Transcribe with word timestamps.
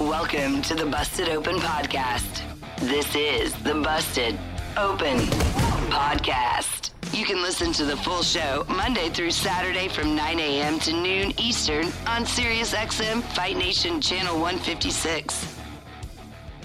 Welcome 0.00 0.62
to 0.62 0.74
the 0.74 0.86
Busted 0.86 1.28
Open 1.28 1.56
Podcast. 1.56 2.42
This 2.78 3.14
is 3.14 3.52
the 3.64 3.74
Busted 3.74 4.38
Open 4.76 5.18
Podcast. 5.90 6.92
You 7.12 7.26
can 7.26 7.42
listen 7.42 7.72
to 7.74 7.84
the 7.84 7.96
full 7.96 8.22
show 8.22 8.64
Monday 8.68 9.10
through 9.10 9.32
Saturday 9.32 9.88
from 9.88 10.14
9 10.14 10.40
a.m. 10.40 10.78
to 10.80 10.92
noon 10.92 11.34
Eastern 11.38 11.86
on 12.06 12.24
SiriusXM 12.24 13.22
Fight 13.34 13.56
Nation 13.56 14.00
Channel 14.00 14.40
156. 14.40 15.58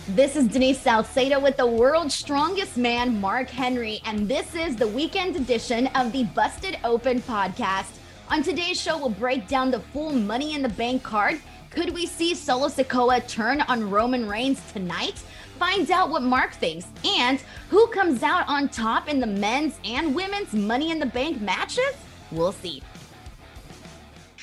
This 0.10 0.36
is 0.36 0.48
Denise 0.48 0.80
Salcedo 0.80 1.40
with 1.40 1.58
the 1.58 1.68
world's 1.68 2.16
strongest 2.16 2.78
man, 2.78 3.20
Mark 3.20 3.50
Henry, 3.50 4.00
and 4.06 4.30
this 4.30 4.56
is 4.56 4.76
the 4.76 4.88
weekend 4.88 5.36
edition 5.36 5.88
of 5.96 6.12
the 6.12 6.24
Busted 6.24 6.78
Open 6.84 7.22
podcast. 7.22 7.98
On 8.30 8.42
today's 8.42 8.80
show, 8.80 8.98
we'll 8.98 9.10
break 9.10 9.48
down 9.48 9.72
the 9.72 9.80
full 9.80 10.12
Money 10.12 10.56
in 10.56 10.62
the 10.62 10.70
Bank 10.70 11.04
card. 11.04 11.42
Could 11.74 11.90
we 11.90 12.06
see 12.06 12.36
Solo 12.36 12.68
Sikoa 12.68 13.28
turn 13.28 13.62
on 13.62 13.90
Roman 13.90 14.30
Reigns 14.30 14.62
tonight? 14.72 15.24
Find 15.58 15.90
out 15.90 16.12
what 16.12 16.22
Mark 16.22 16.54
thinks 16.54 16.86
and 17.04 17.42
who 17.70 17.88
comes 17.88 18.22
out 18.22 18.48
on 18.48 18.70
top 18.70 19.10
in 19.10 19.20
the 19.20 19.26
men's 19.26 19.80
and 19.84 20.14
women's 20.14 20.54
Money 20.54 20.92
in 20.92 21.00
the 21.00 21.08
Bank 21.08 21.42
matches? 21.42 21.96
We'll 22.32 22.52
see. 22.52 22.84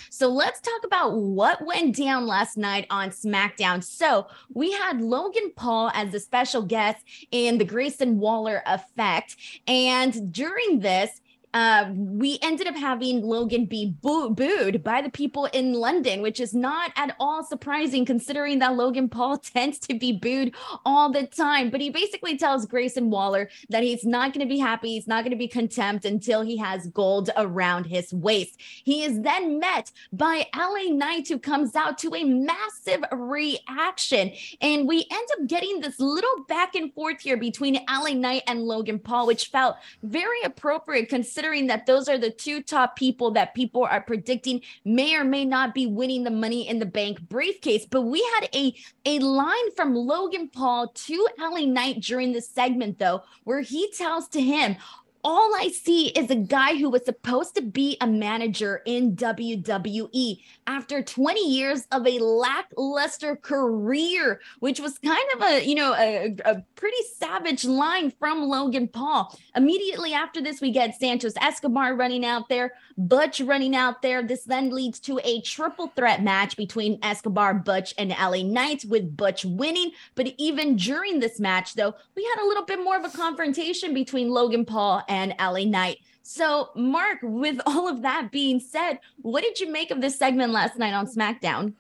So 0.09 0.29
let's 0.29 0.61
talk 0.61 0.85
about 0.85 1.15
what 1.15 1.65
went 1.65 1.95
down 1.95 2.27
last 2.27 2.59
night 2.59 2.87
on 2.91 3.11
SmackDown. 3.11 3.83
So 3.83 4.27
we 4.53 4.73
had 4.73 5.01
Logan 5.01 5.53
Paul 5.55 5.93
as 5.95 6.11
the 6.11 6.19
special 6.19 6.63
guest 6.63 7.05
in 7.31 7.59
the 7.59 7.65
Grayson 7.65 8.19
Waller 8.19 8.61
effect. 8.67 9.37
And 9.69 10.33
during 10.33 10.81
this, 10.81 11.21
uh, 11.53 11.91
we 11.93 12.39
ended 12.43 12.69
up 12.69 12.77
having 12.77 13.23
Logan 13.23 13.67
be 13.67 13.95
boo- 14.01 14.31
booed 14.31 14.85
by 14.85 15.03
the 15.03 15.11
people 15.11 15.47
in 15.47 15.73
London, 15.73 16.23
which 16.23 16.39
is 16.39 16.55
not 16.55 16.93
at 16.95 17.17
all 17.19 17.43
surprising 17.43 18.05
considering 18.05 18.61
that 18.61 18.77
Logan 18.77 19.09
Paul 19.09 19.39
tends 19.55 19.79
to 19.81 19.95
be 19.95 20.13
booed 20.13 20.55
all 20.85 21.11
the 21.11 21.27
time. 21.27 21.71
But 21.71 21.81
he 21.81 21.91
basically 21.91 22.39
tells 22.39 22.67
Grayson 22.67 23.11
Waller 23.11 23.51
that 23.69 23.83
he's 23.83 24.05
not 24.05 24.33
going 24.33 24.47
to 24.47 24.53
be 24.53 24.59
happy, 24.59 24.91
he's 24.91 25.09
not 25.09 25.25
going 25.25 25.33
to 25.33 25.37
be 25.37 25.49
content 25.49 26.05
until 26.05 26.43
he 26.43 26.57
has 26.59 26.87
gold 26.89 27.31
around 27.37 27.87
his 27.87 28.13
waist. 28.13 28.61
He 28.85 29.03
is 29.03 29.21
then 29.23 29.59
met 29.59 29.91
by 30.13 30.47
LA 30.57 30.93
Knight, 30.93 31.29
who 31.29 31.39
comes 31.39 31.75
out 31.75 31.99
to 31.99 32.15
a 32.15 32.23
massive 32.23 33.03
reaction. 33.11 34.33
And 34.61 34.87
we 34.87 35.07
end 35.11 35.29
up 35.33 35.49
getting 35.49 35.81
this 35.81 35.99
little 35.99 36.45
back 36.49 36.75
and 36.77 36.93
forth 36.95 37.21
here 37.21 37.37
between 37.37 37.81
LA 37.89 38.11
Knight 38.11 38.45
and 38.47 38.63
Logan 38.63 39.01
Paul, 39.01 39.27
which 39.27 39.47
felt 39.47 39.77
very 40.03 40.43
appropriate 40.43 41.09
considering 41.09 41.40
considering 41.41 41.69
that 41.69 41.87
those 41.87 42.07
are 42.07 42.19
the 42.19 42.31
two 42.31 42.63
top 42.63 42.97
people 42.97 43.31
that 43.31 43.55
people 43.55 43.83
are 43.85 44.03
predicting 44.03 44.61
may 44.85 45.15
or 45.15 45.25
may 45.25 45.43
not 45.43 45.73
be 45.73 45.87
winning 45.87 46.23
the 46.23 46.31
money 46.31 46.69
in 46.69 46.79
the 46.79 46.85
bank 46.85 47.19
briefcase. 47.31 47.87
But 47.87 48.03
we 48.03 48.23
had 48.35 48.51
a, 48.55 48.75
a 49.07 49.19
line 49.21 49.75
from 49.75 49.95
Logan 49.95 50.51
Paul 50.51 50.89
to 50.89 51.29
LA 51.39 51.61
Knight 51.61 52.01
during 52.01 52.33
this 52.33 52.47
segment, 52.47 52.99
though, 52.99 53.23
where 53.45 53.63
he 53.63 53.91
tells 53.93 54.29
to 54.29 54.41
him, 54.43 54.77
all 55.23 55.55
I 55.55 55.69
see 55.69 56.09
is 56.09 56.31
a 56.31 56.37
guy 56.37 56.77
who 56.77 56.91
was 56.91 57.05
supposed 57.05 57.55
to 57.57 57.63
be 57.63 57.97
a 58.01 58.07
manager 58.07 58.83
in 58.87 59.17
WWE 59.17 60.43
after 60.67 61.03
20 61.03 61.41
years 61.49 61.87
of 61.93 62.07
a 62.07 62.19
lackluster 62.19 63.37
career, 63.37 64.41
which 64.61 64.81
was 64.81 64.99
kind 64.99 65.19
of 65.37 65.43
a, 65.43 65.65
you 65.65 65.75
know, 65.75 65.95
a, 65.95 66.35
a 66.45 66.63
pretty 66.77 67.03
savage 67.17 67.65
line 67.65 68.11
from 68.19 68.43
Logan 68.43 68.89
Paul. 68.89 69.37
Immediately 69.55 70.15
after 70.15 70.41
this, 70.41 70.61
we 70.61 70.71
get 70.71 70.99
Santos 70.99 71.35
Escobar 71.41 71.97
running 71.97 72.25
out 72.25 72.49
there, 72.49 72.73
Butch 72.97 73.41
running 73.41 73.77
out 73.77 74.03
there. 74.03 74.23
This 74.23 74.45
then 74.45 74.71
leads 74.71 75.01
to 75.01 75.21
a 75.25 75.41
triple 75.43 75.89
threat 75.89 76.23
match 76.23 76.57
between 76.57 76.99
Escobar, 77.03 77.55
Butch, 77.55 77.95
and 77.99 78.11
LA 78.11 78.43
Knight, 78.43 78.85
with 78.89 79.17
Butch 79.17 79.45
winning. 79.45 79.93
But 80.15 80.35
even 80.39 80.77
during 80.77 81.21
this 81.21 81.41
match, 81.41 81.75
though, 81.75 81.95
we 82.17 82.25
had 82.25 82.43
a 82.43 82.47
little 82.47 82.65
bit 82.65 82.83
more 82.83 82.97
of 82.97 83.05
a 83.05 83.17
confrontation 83.17 83.93
between 83.93 84.31
Logan 84.31 84.65
Paul 84.65 85.03
and 85.11 85.35
LA 85.39 85.65
Knight. 85.65 85.99
So, 86.23 86.71
Mark, 86.75 87.19
with 87.23 87.61
all 87.67 87.89
of 87.89 88.01
that 88.03 88.31
being 88.31 88.61
said, 88.61 89.01
what 89.21 89.43
did 89.43 89.61
you 89.61 89.71
make 89.71 89.91
of 89.91 90.01
this 90.01 90.19
segment 90.19 90.53
last 90.53 90.79
night 90.79 90.95
on 90.95 91.07
SmackDown? 91.07 91.75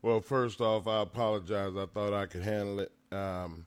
Well, 0.00 0.20
first 0.20 0.60
off, 0.60 0.88
I 0.88 1.02
apologize. 1.02 1.76
I 1.76 1.86
thought 1.86 2.12
I 2.12 2.26
could 2.26 2.42
handle 2.42 2.80
it. 2.80 2.92
Um, 3.12 3.66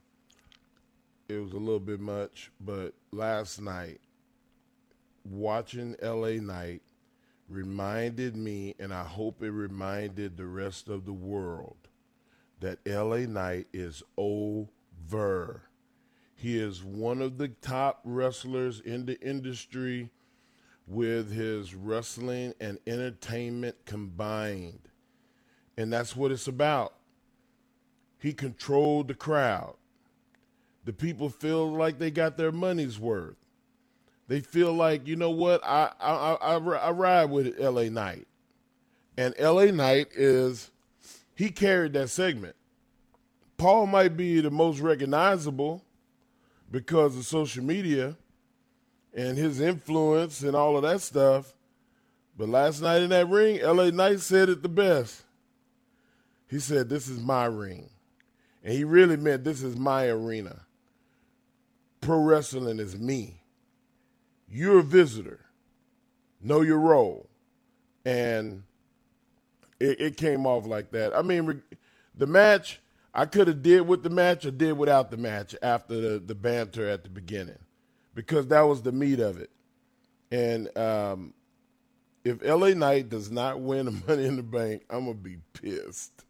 it 1.28 1.38
was 1.38 1.52
a 1.52 1.56
little 1.56 1.80
bit 1.80 1.98
much, 1.98 2.50
but 2.60 2.92
last 3.10 3.60
night, 3.60 4.00
watching 5.24 5.96
LA 6.02 6.32
Knight 6.32 6.82
reminded 7.48 8.36
me, 8.36 8.74
and 8.78 8.92
I 8.92 9.04
hope 9.04 9.42
it 9.42 9.50
reminded 9.50 10.36
the 10.36 10.46
rest 10.46 10.88
of 10.88 11.06
the 11.06 11.12
world, 11.12 11.88
that 12.60 12.78
LA 12.86 13.20
Knight 13.20 13.68
is 13.72 14.02
over. 14.16 15.62
He 16.36 16.58
is 16.58 16.84
one 16.84 17.22
of 17.22 17.38
the 17.38 17.48
top 17.48 18.00
wrestlers 18.04 18.78
in 18.80 19.06
the 19.06 19.18
industry 19.20 20.10
with 20.86 21.32
his 21.32 21.74
wrestling 21.74 22.54
and 22.60 22.78
entertainment 22.86 23.76
combined. 23.86 24.88
And 25.76 25.92
that's 25.92 26.14
what 26.14 26.30
it's 26.30 26.46
about. 26.46 26.94
He 28.18 28.32
controlled 28.32 29.08
the 29.08 29.14
crowd. 29.14 29.74
The 30.84 30.92
people 30.92 31.30
feel 31.30 31.70
like 31.70 31.98
they 31.98 32.10
got 32.10 32.36
their 32.36 32.52
money's 32.52 32.98
worth. 32.98 33.36
They 34.28 34.40
feel 34.40 34.72
like, 34.72 35.06
you 35.06 35.16
know 35.16 35.30
what, 35.30 35.64
I 35.64 35.92
I, 36.00 36.34
I, 36.34 36.56
I 36.58 36.90
ride 36.90 37.30
with 37.30 37.58
LA 37.58 37.84
Knight. 37.84 38.26
And 39.16 39.34
LA 39.40 39.66
Knight 39.66 40.08
is, 40.14 40.70
he 41.34 41.50
carried 41.50 41.94
that 41.94 42.10
segment. 42.10 42.56
Paul 43.56 43.86
might 43.86 44.16
be 44.16 44.40
the 44.40 44.50
most 44.50 44.80
recognizable, 44.80 45.82
because 46.70 47.16
of 47.16 47.24
social 47.24 47.64
media 47.64 48.16
and 49.14 49.38
his 49.38 49.60
influence 49.60 50.42
and 50.42 50.54
all 50.54 50.76
of 50.76 50.82
that 50.82 51.00
stuff. 51.00 51.54
But 52.36 52.48
last 52.48 52.82
night 52.82 53.02
in 53.02 53.10
that 53.10 53.28
ring, 53.28 53.60
LA 53.62 53.90
Knight 53.90 54.20
said 54.20 54.48
it 54.48 54.62
the 54.62 54.68
best. 54.68 55.22
He 56.48 56.58
said, 56.58 56.88
This 56.88 57.08
is 57.08 57.20
my 57.20 57.46
ring. 57.46 57.88
And 58.62 58.74
he 58.74 58.84
really 58.84 59.16
meant 59.16 59.44
this 59.44 59.62
is 59.62 59.76
my 59.76 60.08
arena. 60.08 60.62
Pro 62.00 62.18
wrestling 62.18 62.78
is 62.78 62.98
me. 62.98 63.40
You're 64.48 64.80
a 64.80 64.82
visitor. 64.82 65.40
Know 66.42 66.60
your 66.60 66.78
role. 66.78 67.28
And 68.04 68.64
it, 69.80 70.00
it 70.00 70.16
came 70.16 70.46
off 70.46 70.66
like 70.66 70.90
that. 70.92 71.16
I 71.16 71.22
mean, 71.22 71.62
the 72.14 72.26
match 72.26 72.80
I 73.16 73.24
could 73.24 73.48
have 73.48 73.62
did 73.62 73.88
with 73.88 74.02
the 74.02 74.10
match 74.10 74.44
or 74.44 74.50
did 74.50 74.74
without 74.74 75.10
the 75.10 75.16
match 75.16 75.56
after 75.62 75.98
the, 75.98 76.18
the 76.18 76.34
banter 76.34 76.86
at 76.86 77.02
the 77.02 77.08
beginning 77.08 77.58
because 78.14 78.48
that 78.48 78.60
was 78.60 78.82
the 78.82 78.92
meat 78.92 79.20
of 79.20 79.38
it. 79.38 79.50
And 80.30 80.76
um, 80.76 81.32
if 82.24 82.42
LA 82.44 82.70
Knight 82.70 83.08
does 83.08 83.30
not 83.30 83.60
win 83.60 83.86
the 83.86 83.90
Money 84.06 84.26
in 84.26 84.36
the 84.36 84.42
Bank, 84.42 84.82
I'm 84.90 85.06
gonna 85.06 85.14
be 85.14 85.38
pissed. 85.54 86.24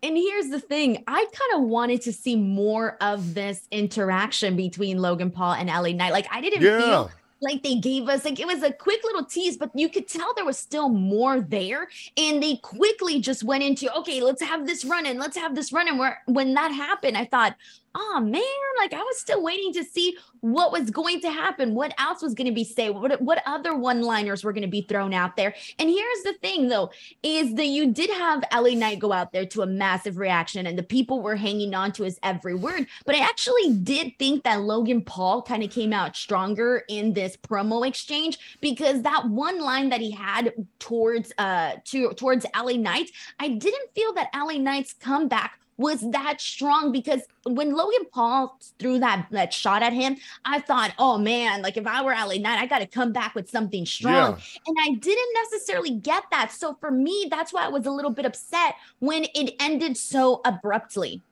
And 0.00 0.16
here's 0.16 0.48
the 0.48 0.60
thing 0.60 1.02
I 1.08 1.24
kind 1.24 1.60
of 1.60 1.68
wanted 1.68 2.02
to 2.02 2.12
see 2.12 2.36
more 2.36 2.96
of 3.00 3.34
this 3.34 3.66
interaction 3.72 4.54
between 4.54 4.98
Logan 4.98 5.32
Paul 5.32 5.54
and 5.54 5.68
LA 5.68 5.88
Knight. 5.88 6.12
Like, 6.12 6.28
I 6.30 6.40
didn't 6.40 6.62
yeah. 6.62 6.78
feel 6.78 7.10
like 7.40 7.62
they 7.62 7.76
gave 7.76 8.08
us 8.08 8.24
like 8.24 8.40
it 8.40 8.46
was 8.46 8.62
a 8.62 8.72
quick 8.72 9.02
little 9.04 9.24
tease 9.24 9.56
but 9.56 9.70
you 9.74 9.88
could 9.88 10.08
tell 10.08 10.34
there 10.34 10.44
was 10.44 10.58
still 10.58 10.88
more 10.88 11.40
there. 11.40 11.88
And 12.16 12.42
they 12.42 12.56
quickly 12.56 13.20
just 13.20 13.44
went 13.44 13.62
into 13.62 13.92
okay 13.98 14.20
let's 14.20 14.42
have 14.42 14.66
this 14.66 14.84
run 14.84 15.06
and 15.06 15.18
let's 15.18 15.36
have 15.36 15.54
this 15.54 15.72
run 15.72 15.88
and 15.88 15.98
where 15.98 16.20
when 16.26 16.54
that 16.54 16.70
happened 16.72 17.16
i 17.16 17.24
thought 17.24 17.56
oh 17.94 18.20
man 18.20 18.42
like 18.78 18.92
i 18.92 19.02
was 19.02 19.18
still 19.18 19.42
waiting 19.42 19.72
to 19.72 19.84
see 19.84 20.16
what 20.40 20.72
was 20.72 20.90
going 20.90 21.20
to 21.20 21.30
happen 21.30 21.74
what 21.74 21.92
else 21.98 22.22
was 22.22 22.34
going 22.34 22.46
to 22.46 22.54
be 22.54 22.64
said 22.64 22.90
what, 22.90 23.20
what 23.20 23.42
other 23.46 23.76
one 23.76 24.02
liners 24.02 24.44
were 24.44 24.52
going 24.52 24.62
to 24.62 24.68
be 24.68 24.82
thrown 24.82 25.12
out 25.14 25.36
there. 25.36 25.54
And 25.78 25.88
here's 25.88 26.22
the 26.22 26.34
thing 26.40 26.68
though 26.68 26.90
is 27.22 27.54
that 27.54 27.66
you 27.66 27.92
did 27.92 28.10
have 28.10 28.44
la 28.52 28.70
knight 28.70 28.98
go 28.98 29.12
out 29.12 29.32
there 29.32 29.46
to 29.46 29.62
a 29.62 29.66
massive 29.66 30.18
reaction 30.18 30.66
and 30.66 30.78
the 30.78 30.82
people 30.82 31.22
were 31.22 31.36
hanging 31.36 31.74
on 31.74 31.92
to 31.92 32.04
his 32.04 32.18
every 32.22 32.54
word. 32.54 32.86
But 33.04 33.14
i 33.14 33.20
actually 33.20 33.74
did 33.74 34.12
think 34.18 34.44
that 34.44 34.62
logan 34.62 35.02
paul 35.02 35.42
kind 35.42 35.62
of 35.62 35.70
came 35.70 35.92
out 35.92 36.16
stronger 36.16 36.84
in 36.88 37.12
this 37.12 37.36
promo 37.36 37.86
exchange 37.86 38.58
because 38.60 39.02
that 39.02 39.28
one 39.28 39.60
line 39.60 39.88
that 39.90 40.00
he 40.00 40.10
had 40.10 40.52
towards 40.78 41.32
uh 41.38 41.72
to 41.84 42.12
towards 42.14 42.46
la 42.56 42.72
knight 42.72 43.10
i 43.38 43.48
didn't 43.48 43.94
feel 43.94 44.12
that 44.14 44.28
la 44.34 44.52
knight's 44.52 44.92
comeback 44.92 45.60
was 45.78 46.00
that 46.10 46.40
strong 46.40 46.90
because 46.90 47.22
when 47.44 47.72
Logan 47.72 48.06
Paul 48.12 48.58
threw 48.80 48.98
that 48.98 49.28
that 49.30 49.54
shot 49.54 49.82
at 49.82 49.92
him, 49.92 50.16
I 50.44 50.60
thought, 50.60 50.92
oh 50.98 51.18
man, 51.18 51.62
like 51.62 51.76
if 51.76 51.86
I 51.86 52.02
were 52.02 52.10
LA 52.10 52.34
Knight, 52.34 52.58
I 52.58 52.66
got 52.66 52.80
to 52.80 52.86
come 52.86 53.12
back 53.12 53.36
with 53.36 53.48
something 53.48 53.86
strong. 53.86 54.32
Yeah. 54.32 54.60
And 54.66 54.76
I 54.82 54.98
didn't 54.98 55.34
necessarily 55.34 55.92
get 55.92 56.24
that. 56.32 56.50
So 56.52 56.76
for 56.80 56.90
me, 56.90 57.28
that's 57.30 57.52
why 57.52 57.64
I 57.64 57.68
was 57.68 57.86
a 57.86 57.92
little 57.92 58.10
bit 58.10 58.26
upset 58.26 58.74
when 58.98 59.24
it 59.34 59.54
ended 59.60 59.96
so 59.96 60.40
abruptly. 60.44 61.22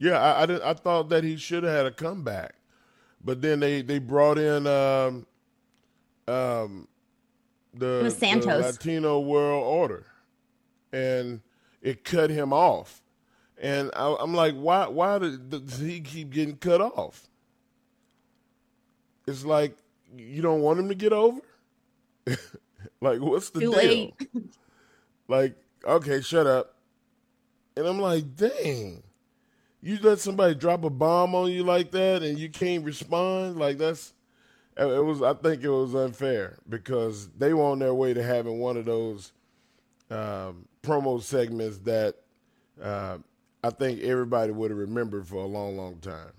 Yeah, 0.00 0.20
I 0.20 0.44
I, 0.44 0.70
I 0.70 0.74
thought 0.74 1.08
that 1.10 1.22
he 1.22 1.36
should 1.36 1.62
have 1.62 1.72
had 1.72 1.86
a 1.86 1.92
comeback, 1.92 2.56
but 3.24 3.40
then 3.40 3.60
they 3.60 3.82
they 3.82 4.00
brought 4.00 4.38
in 4.38 4.66
um 4.66 5.26
um 6.26 6.88
the, 7.74 8.10
Santos. 8.10 8.44
the 8.44 8.58
Latino 8.58 9.20
World 9.20 9.64
Order, 9.64 10.06
and 10.92 11.40
it 11.80 12.02
cut 12.02 12.30
him 12.30 12.52
off 12.52 13.02
and 13.60 13.90
I, 13.94 14.16
am 14.20 14.34
like, 14.34 14.54
why? 14.54 14.88
Why 14.88 15.18
does 15.18 15.78
he 15.78 16.00
keep 16.00 16.30
getting 16.30 16.56
cut 16.56 16.80
off? 16.80 17.28
It's 19.26 19.44
like 19.44 19.76
you 20.16 20.42
don't 20.42 20.60
want 20.60 20.78
him 20.78 20.88
to 20.88 20.94
get 20.94 21.12
over. 21.12 21.40
like, 23.00 23.20
what's 23.20 23.50
the 23.50 23.60
Too 23.60 23.72
deal? 23.72 23.80
Late. 23.80 24.14
like, 25.28 25.56
okay, 25.84 26.20
shut 26.20 26.46
up. 26.46 26.76
And 27.76 27.86
I'm 27.86 28.00
like, 28.00 28.36
dang, 28.36 29.02
you 29.80 29.98
let 30.02 30.18
somebody 30.18 30.54
drop 30.54 30.84
a 30.84 30.90
bomb 30.90 31.34
on 31.34 31.50
you 31.50 31.62
like 31.62 31.90
that, 31.92 32.22
and 32.22 32.38
you 32.38 32.48
can't 32.48 32.84
respond. 32.84 33.58
Like 33.58 33.78
that's 33.78 34.14
it 34.76 35.04
was. 35.04 35.22
I 35.22 35.34
think 35.34 35.62
it 35.62 35.70
was 35.70 35.94
unfair 35.94 36.58
because 36.68 37.28
they 37.36 37.52
were 37.52 37.64
on 37.64 37.80
their 37.80 37.94
way 37.94 38.14
to 38.14 38.22
having 38.22 38.60
one 38.60 38.76
of 38.76 38.84
those 38.84 39.32
um, 40.10 40.66
promo 40.82 41.20
segments 41.20 41.78
that. 41.78 42.14
Uh, 42.80 43.18
I 43.62 43.70
think 43.70 44.00
everybody 44.02 44.52
would 44.52 44.70
have 44.70 44.78
remembered 44.78 45.26
for 45.26 45.36
a 45.36 45.46
long, 45.46 45.76
long 45.76 45.98
time. 45.98 46.32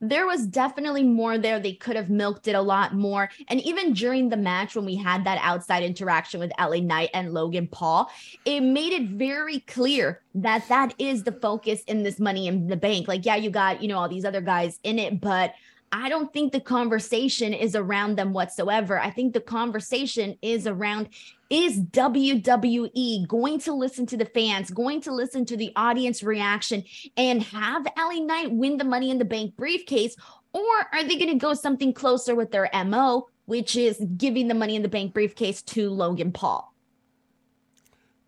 There 0.00 0.26
was 0.26 0.46
definitely 0.46 1.02
more 1.02 1.38
there. 1.38 1.58
They 1.58 1.72
could 1.72 1.96
have 1.96 2.10
milked 2.10 2.46
it 2.46 2.54
a 2.54 2.60
lot 2.60 2.94
more. 2.94 3.30
And 3.48 3.60
even 3.62 3.94
during 3.94 4.28
the 4.28 4.36
match, 4.36 4.76
when 4.76 4.84
we 4.84 4.96
had 4.96 5.24
that 5.24 5.38
outside 5.40 5.82
interaction 5.82 6.40
with 6.40 6.52
LA 6.60 6.80
Knight 6.80 7.08
and 7.14 7.32
Logan 7.32 7.68
Paul, 7.68 8.10
it 8.44 8.60
made 8.60 8.92
it 8.92 9.08
very 9.10 9.60
clear 9.60 10.20
that 10.34 10.68
that 10.68 10.94
is 10.98 11.24
the 11.24 11.32
focus 11.32 11.82
in 11.86 12.02
this 12.02 12.20
money 12.20 12.48
in 12.48 12.66
the 12.66 12.76
bank. 12.76 13.08
Like, 13.08 13.24
yeah, 13.24 13.36
you 13.36 13.48
got, 13.48 13.80
you 13.80 13.88
know, 13.88 13.98
all 13.98 14.08
these 14.08 14.26
other 14.26 14.42
guys 14.42 14.78
in 14.82 14.98
it, 14.98 15.22
but 15.22 15.54
I 15.94 16.08
don't 16.08 16.32
think 16.32 16.50
the 16.50 16.58
conversation 16.58 17.54
is 17.54 17.76
around 17.76 18.16
them 18.16 18.32
whatsoever. 18.32 18.98
I 18.98 19.10
think 19.10 19.32
the 19.32 19.40
conversation 19.40 20.36
is 20.42 20.66
around 20.66 21.08
is 21.50 21.80
WWE 21.82 23.28
going 23.28 23.60
to 23.60 23.72
listen 23.72 24.04
to 24.06 24.16
the 24.16 24.24
fans, 24.24 24.72
going 24.72 25.00
to 25.02 25.14
listen 25.14 25.44
to 25.44 25.56
the 25.56 25.70
audience 25.76 26.24
reaction, 26.24 26.82
and 27.16 27.44
have 27.44 27.86
LA 27.96 28.24
Knight 28.24 28.50
win 28.50 28.76
the 28.76 28.84
Money 28.84 29.12
in 29.12 29.18
the 29.18 29.24
Bank 29.24 29.54
briefcase? 29.54 30.16
Or 30.52 30.64
are 30.92 31.04
they 31.04 31.14
going 31.14 31.28
to 31.28 31.36
go 31.36 31.54
something 31.54 31.92
closer 31.92 32.34
with 32.34 32.50
their 32.50 32.68
MO, 32.84 33.28
which 33.44 33.76
is 33.76 34.04
giving 34.16 34.48
the 34.48 34.54
Money 34.54 34.74
in 34.74 34.82
the 34.82 34.88
Bank 34.88 35.14
briefcase 35.14 35.62
to 35.62 35.90
Logan 35.90 36.32
Paul? 36.32 36.74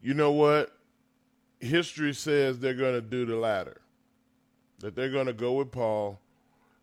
You 0.01 0.15
know 0.15 0.31
what? 0.31 0.71
History 1.59 2.15
says 2.15 2.61
they're 2.61 2.75
going 2.75 2.95
to 2.95 3.01
do 3.01 3.27
the 3.27 3.35
latter, 3.35 3.81
that 4.79 4.95
they're 4.95 5.11
going 5.11 5.27
to 5.27 5.33
go 5.33 5.55
with 5.55 5.73
Paul 5.73 6.21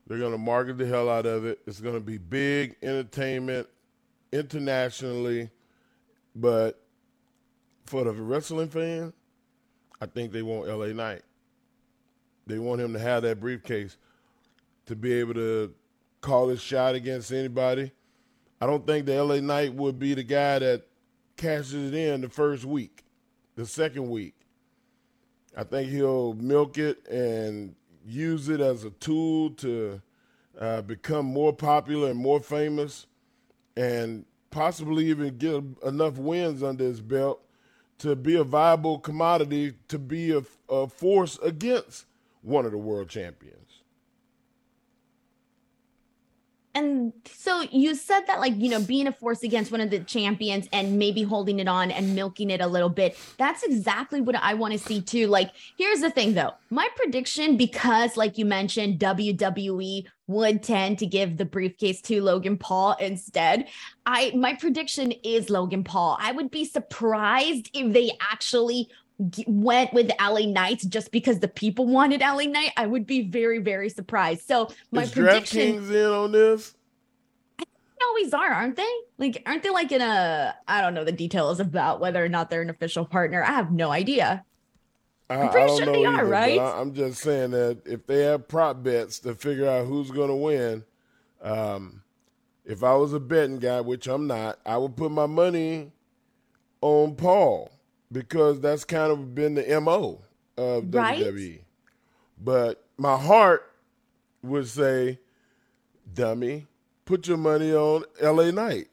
they're 0.08 0.18
going 0.18 0.32
to 0.32 0.38
market 0.38 0.78
the 0.78 0.86
hell 0.86 1.10
out 1.10 1.26
of 1.26 1.46
it. 1.46 1.60
It's 1.66 1.80
going 1.80 1.96
to 1.96 2.02
be 2.02 2.18
big 2.18 2.76
entertainment 2.82 3.68
internationally, 4.32 5.50
but 6.36 6.84
for 7.86 8.04
the 8.04 8.12
wrestling 8.12 8.70
fan, 8.70 9.14
I 10.02 10.06
think 10.06 10.32
they 10.32 10.42
want 10.42 10.68
LA 10.68 10.88
Knight. 10.88 11.22
They 12.46 12.60
want 12.60 12.82
him 12.82 12.94
to 12.94 13.00
have 13.00 13.24
that 13.24 13.40
briefcase 13.40 13.98
to 14.88 14.96
be 14.96 15.14
able 15.14 15.34
to 15.36 15.74
call 16.20 16.50
his 16.50 16.62
shot 16.62 16.96
against 16.96 17.32
anybody. 17.32 17.92
I 18.60 18.66
don't 18.66 18.86
think 18.86 19.06
the 19.06 19.24
LA 19.24 19.40
Knight 19.40 19.74
would 19.74 20.00
be 20.00 20.14
the 20.14 20.24
guy 20.24 20.60
that 20.60 20.88
cashes 21.38 21.74
it 21.74 21.94
in 21.94 22.22
the 22.22 22.30
first 22.30 22.66
week, 22.66 23.04
the 23.56 23.66
second 23.66 24.10
week. 24.10 24.36
I 25.56 25.64
think 25.64 25.90
he'll 25.90 26.34
milk 26.34 26.78
it 26.78 27.08
and 27.08 27.76
use 28.06 28.50
it 28.50 28.60
as 28.60 28.84
a 28.84 28.90
tool 28.92 29.52
to 29.52 30.02
uh, 30.60 30.82
become 30.82 31.26
more 31.26 31.54
popular 31.54 32.10
and 32.12 32.20
more 32.20 32.40
famous, 32.40 33.08
and 33.76 34.26
possibly 34.52 35.06
even 35.08 35.38
get 35.38 35.64
enough 35.86 36.18
wins 36.18 36.62
under 36.62 36.84
his 36.84 37.02
belt 37.02 37.42
to 38.00 38.16
be 38.16 38.36
a 38.36 38.44
viable 38.44 39.00
commodity 39.00 39.74
to 39.88 39.98
be 39.98 40.32
a, 40.32 40.44
a 40.70 40.88
force 40.88 41.40
against 41.40 42.06
one 42.42 42.66
of 42.66 42.72
the 42.72 42.78
world 42.78 43.10
champions. 43.10 43.63
And 46.76 47.14
so 47.26 47.62
you 47.72 47.96
said 47.96 48.22
that 48.28 48.40
like 48.40 48.54
you 48.58 48.70
know 48.70 48.82
being 48.82 49.08
a 49.08 49.12
force 49.12 49.44
against 49.44 49.72
one 49.72 49.82
of 49.82 49.90
the 49.90 50.00
champions 50.00 50.68
and 50.74 50.98
maybe 50.98 51.24
holding 51.24 51.60
it 51.60 51.68
on 51.68 51.92
and 51.92 52.16
milking 52.16 52.50
it 52.50 52.62
a 52.62 52.68
little 52.68 52.90
bit 52.90 53.18
that's 53.38 53.64
exactly 53.64 54.22
what 54.22 54.36
i 54.36 54.54
want 54.54 54.74
to 54.74 54.80
see 54.80 55.02
too. 55.02 55.28
Like 55.28 55.52
here's 55.78 56.02
the 56.02 56.10
thing 56.10 56.34
though. 56.34 56.54
My 56.70 56.88
prediction 56.96 57.58
because 57.58 58.18
like 58.18 58.38
you 58.38 58.46
mentioned 58.46 59.00
wwe 59.00 60.06
would 60.28 60.64
tend 60.64 61.00
to 61.00 61.06
give 61.06 61.38
the 61.38 61.46
briefcase 61.46 62.02
to 62.02 62.22
logan 62.22 62.58
paul 62.58 62.96
instead. 63.00 63.68
I 64.06 64.32
my 64.36 64.54
prediction 64.54 65.12
is 65.24 65.50
logan 65.50 65.84
paul. 65.84 66.18
I 66.20 66.32
would 66.32 66.52
be 66.52 66.66
surprised 66.66 67.70
if 67.74 67.94
they 67.94 68.12
actually 68.22 68.90
went 69.48 69.94
with 69.94 70.12
LA 70.20 70.48
Knights 70.48 70.86
just 70.86 71.12
because 71.12 71.40
the 71.40 71.48
people 71.48 71.86
wanted 71.86 72.22
LA 72.22 72.44
Knight, 72.44 72.72
I 72.78 72.88
would 72.88 73.06
be 73.06 73.22
very, 73.22 73.60
very 73.60 73.90
surprised. 73.90 74.48
So 74.48 74.70
my 74.92 75.04
Is 75.04 75.12
prediction 75.12 75.78
DraftKings 75.78 75.90
in 75.92 76.12
on 76.12 76.32
this. 76.32 76.76
I 77.60 77.66
always 78.08 78.34
are, 78.34 78.52
aren't 78.52 78.76
they? 78.76 78.94
Like, 79.18 79.44
aren't 79.46 79.64
they 79.64 79.70
like 79.70 79.92
in 79.92 80.02
a? 80.02 80.56
I 80.68 80.82
don't 80.82 80.94
know 80.94 81.04
the 81.04 81.12
details 81.12 81.60
about 81.60 82.00
whether 82.00 82.24
or 82.24 82.30
not 82.30 82.50
they're 82.50 82.62
an 82.62 82.70
official 82.70 83.06
partner. 83.06 83.44
I 83.44 83.52
have 83.52 83.72
no 83.72 83.92
idea. 83.92 84.44
I'm 85.30 85.50
pretty 85.50 85.78
sure 85.78 85.86
they 85.86 86.06
either, 86.06 86.24
are, 86.24 86.26
right? 86.26 86.60
I'm 86.60 86.94
just 86.94 87.22
saying 87.22 87.52
that 87.52 87.82
if 87.86 88.06
they 88.06 88.24
have 88.24 88.48
prop 88.48 88.84
bets 88.84 89.20
to 89.20 89.34
figure 89.34 89.68
out 89.68 89.88
who's 89.88 90.12
going 90.12 90.28
to 90.28 90.36
win, 90.36 90.84
um, 91.42 92.04
if 92.66 92.84
I 92.84 92.94
was 92.96 93.14
a 93.14 93.20
betting 93.20 93.60
guy, 93.60 93.82
which 93.82 94.08
I'm 94.08 94.28
not, 94.28 94.60
I 94.66 94.78
would 94.78 94.96
put 94.96 95.12
my 95.12 95.26
money 95.26 95.92
on 96.82 97.16
Paul 97.16 97.72
because 98.14 98.62
that's 98.62 98.86
kind 98.86 99.12
of 99.12 99.36
been 99.36 99.56
the 99.56 99.82
MO 99.82 100.22
of 100.58 100.94
right? 100.94 101.20
WWE. 101.20 101.60
But 102.42 102.86
my 102.98 103.18
heart 103.18 103.70
would 104.44 104.68
say, 104.68 105.20
dummy, 106.14 106.68
put 107.06 107.28
your 107.28 107.38
money 107.38 107.74
on 107.74 108.04
LA 108.22 108.52
Knight. 108.52 108.88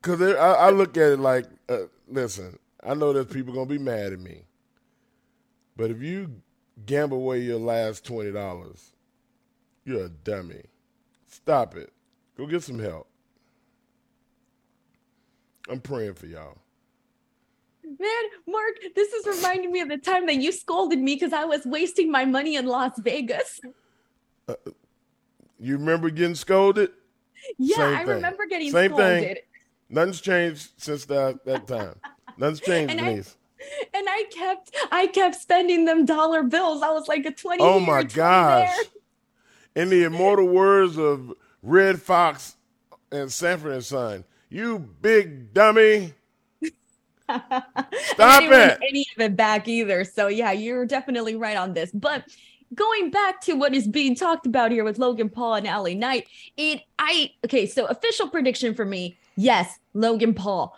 Because 0.00 0.22
I, 0.22 0.52
I, 0.52 0.70
look 0.70 0.96
at 0.96 1.12
it 1.12 1.18
like, 1.18 1.46
uh, 1.68 1.78
listen, 2.08 2.58
I 2.82 2.94
know 2.94 3.12
there's 3.12 3.26
people 3.26 3.52
going 3.52 3.66
to 3.66 3.74
be 3.74 3.82
mad 3.82 4.12
at 4.12 4.20
me. 4.20 4.44
But 5.76 5.90
if 5.90 6.00
you 6.00 6.42
gamble 6.84 7.18
away 7.18 7.40
your 7.40 7.58
last 7.58 8.04
$20, 8.04 8.90
you're 9.84 10.04
a 10.04 10.08
dummy. 10.08 10.62
Stop 11.26 11.76
it. 11.76 11.92
Go 12.36 12.46
get 12.46 12.62
some 12.62 12.78
help. 12.78 13.08
I'm 15.68 15.80
praying 15.80 16.14
for 16.14 16.26
y'all. 16.26 16.58
Man, 17.84 18.24
Mark, 18.48 18.74
this 18.96 19.12
is 19.12 19.26
reminding 19.26 19.70
me 19.72 19.80
of 19.80 19.88
the 19.88 19.98
time 19.98 20.26
that 20.26 20.36
you 20.36 20.50
scolded 20.50 20.98
me 20.98 21.14
because 21.14 21.32
I 21.32 21.44
was 21.44 21.64
wasting 21.64 22.10
my 22.10 22.24
money 22.24 22.56
in 22.56 22.66
Las 22.66 22.98
Vegas. 22.98 23.60
Uh, 24.48 24.54
you 25.58 25.76
remember 25.76 26.10
getting 26.10 26.34
scolded? 26.34 26.90
Yeah, 27.58 27.76
Same 27.76 27.94
I 27.94 27.98
thing. 27.98 28.08
remember 28.08 28.46
getting 28.46 28.72
Same 28.72 28.90
scolded. 28.90 29.22
Thing. 29.22 29.36
Nothing's 29.88 30.20
changed 30.20 30.70
since 30.78 31.04
that 31.06 31.44
that 31.44 31.66
time. 31.68 31.94
Nothing's 32.36 32.60
changed, 32.60 32.90
and 32.92 33.00
Denise. 33.00 33.36
I, 33.60 33.98
and 33.98 34.06
I 34.08 34.24
kept 34.32 34.76
I 34.90 35.06
kept 35.06 35.36
spending 35.36 35.84
them 35.84 36.04
dollar 36.04 36.42
bills. 36.42 36.82
I 36.82 36.90
was 36.90 37.06
like 37.06 37.24
a 37.24 37.30
20 37.30 37.62
Oh 37.62 37.78
my 37.78 38.02
gosh. 38.02 38.76
In 39.76 39.90
the 39.90 40.02
immortal 40.04 40.48
words 40.48 40.98
of 40.98 41.32
Redd 41.62 42.02
Foxx 42.02 42.56
and 43.12 43.30
Sanford 43.32 43.72
and 43.72 43.84
Son, 43.84 44.24
you 44.48 44.78
big 45.00 45.52
dummy. 45.52 46.14
Stop 47.28 48.42
it. 48.42 48.78
Any 48.88 49.06
of 49.16 49.22
it 49.22 49.36
back 49.36 49.68
either. 49.68 50.04
So 50.04 50.28
yeah, 50.28 50.52
you're 50.52 50.86
definitely 50.86 51.36
right 51.36 51.56
on 51.56 51.74
this. 51.74 51.90
But 51.92 52.24
going 52.74 53.10
back 53.10 53.40
to 53.42 53.54
what 53.54 53.74
is 53.74 53.86
being 53.86 54.14
talked 54.14 54.46
about 54.46 54.70
here 54.70 54.84
with 54.84 54.98
Logan 54.98 55.28
Paul 55.28 55.54
and 55.54 55.66
LA 55.66 55.94
Knight, 55.94 56.28
it 56.56 56.82
I 56.98 57.32
okay, 57.44 57.66
so 57.66 57.86
official 57.86 58.28
prediction 58.28 58.74
for 58.74 58.84
me, 58.84 59.18
yes, 59.36 59.78
Logan 59.94 60.34
Paul 60.34 60.76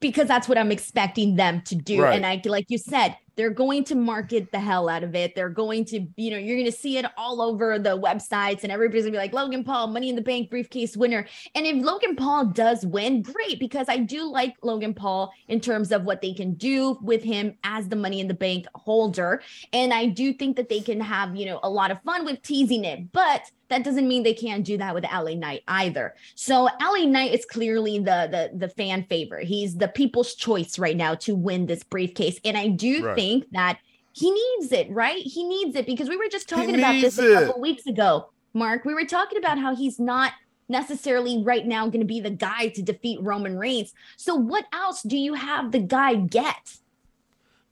because 0.00 0.26
that's 0.26 0.48
what 0.48 0.58
I'm 0.58 0.72
expecting 0.72 1.36
them 1.36 1.62
to 1.66 1.74
do. 1.74 2.02
Right. 2.02 2.16
And 2.16 2.26
I, 2.26 2.40
like 2.46 2.66
you 2.68 2.78
said, 2.78 3.16
they're 3.40 3.48
going 3.48 3.82
to 3.84 3.94
market 3.94 4.52
the 4.52 4.60
hell 4.60 4.86
out 4.86 5.02
of 5.02 5.14
it. 5.14 5.34
They're 5.34 5.48
going 5.48 5.86
to, 5.86 6.06
you 6.16 6.30
know, 6.30 6.36
you're 6.36 6.58
going 6.58 6.70
to 6.70 6.76
see 6.76 6.98
it 6.98 7.06
all 7.16 7.40
over 7.40 7.78
the 7.78 7.98
websites, 7.98 8.64
and 8.64 8.70
everybody's 8.70 9.04
gonna 9.04 9.12
be 9.12 9.16
like, 9.16 9.32
Logan 9.32 9.64
Paul, 9.64 9.86
Money 9.86 10.10
in 10.10 10.14
the 10.14 10.20
Bank 10.20 10.50
briefcase 10.50 10.94
winner. 10.94 11.26
And 11.54 11.64
if 11.64 11.82
Logan 11.82 12.16
Paul 12.16 12.44
does 12.44 12.84
win, 12.84 13.22
great, 13.22 13.58
because 13.58 13.88
I 13.88 13.96
do 13.96 14.30
like 14.30 14.56
Logan 14.62 14.92
Paul 14.92 15.32
in 15.48 15.58
terms 15.58 15.90
of 15.90 16.04
what 16.04 16.20
they 16.20 16.34
can 16.34 16.52
do 16.52 16.98
with 17.00 17.22
him 17.22 17.56
as 17.64 17.88
the 17.88 17.96
Money 17.96 18.20
in 18.20 18.28
the 18.28 18.34
Bank 18.34 18.66
holder. 18.74 19.40
And 19.72 19.94
I 19.94 20.04
do 20.04 20.34
think 20.34 20.56
that 20.56 20.68
they 20.68 20.80
can 20.80 21.00
have, 21.00 21.34
you 21.34 21.46
know, 21.46 21.60
a 21.62 21.70
lot 21.70 21.90
of 21.90 22.02
fun 22.02 22.26
with 22.26 22.42
teasing 22.42 22.84
it. 22.84 23.10
But 23.10 23.50
that 23.70 23.84
doesn't 23.84 24.06
mean 24.06 24.22
they 24.22 24.34
can't 24.34 24.64
do 24.64 24.76
that 24.78 24.94
with 24.94 25.04
LA 25.04 25.34
Knight 25.34 25.62
either. 25.66 26.14
So 26.34 26.68
LA 26.80 27.06
Knight 27.06 27.32
is 27.32 27.46
clearly 27.46 27.98
the 27.98 28.28
the 28.30 28.50
the 28.54 28.68
fan 28.68 29.04
favorite. 29.04 29.46
He's 29.46 29.76
the 29.76 29.88
people's 29.88 30.34
choice 30.34 30.78
right 30.78 30.96
now 30.96 31.14
to 31.16 31.34
win 31.34 31.66
this 31.66 31.82
briefcase, 31.82 32.38
and 32.44 32.56
I 32.56 32.68
do 32.68 33.06
right. 33.06 33.16
think 33.16 33.50
that 33.52 33.78
he 34.12 34.30
needs 34.30 34.72
it. 34.72 34.90
Right? 34.90 35.22
He 35.22 35.44
needs 35.44 35.74
it 35.76 35.86
because 35.86 36.08
we 36.08 36.16
were 36.16 36.28
just 36.30 36.48
talking 36.48 36.74
about 36.74 37.00
this 37.00 37.18
a 37.18 37.46
couple 37.46 37.60
weeks 37.60 37.86
ago, 37.86 38.30
Mark. 38.52 38.84
We 38.84 38.92
were 38.92 39.06
talking 39.06 39.38
about 39.38 39.58
how 39.58 39.74
he's 39.74 39.98
not 39.98 40.32
necessarily 40.68 41.42
right 41.42 41.66
now 41.66 41.86
going 41.86 42.00
to 42.00 42.06
be 42.06 42.20
the 42.20 42.30
guy 42.30 42.68
to 42.68 42.82
defeat 42.82 43.18
Roman 43.22 43.58
Reigns. 43.58 43.92
So 44.16 44.36
what 44.36 44.66
else 44.72 45.02
do 45.02 45.18
you 45.18 45.34
have 45.34 45.72
the 45.72 45.80
guy 45.80 46.14
get? 46.14 46.76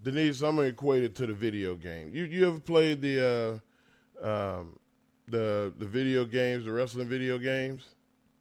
Denise, 0.02 0.42
I'm 0.42 0.56
gonna 0.56 0.68
equate 0.68 1.02
it 1.02 1.14
to 1.16 1.26
the 1.26 1.34
video 1.34 1.74
game. 1.74 2.10
You 2.14 2.24
you 2.24 2.46
ever 2.46 2.60
played 2.60 3.00
the 3.00 3.60
uh, 4.22 4.26
um, 4.26 4.78
the 5.30 5.72
the 5.78 5.86
video 5.86 6.24
games, 6.24 6.64
the 6.64 6.72
wrestling 6.72 7.08
video 7.08 7.38
games? 7.38 7.84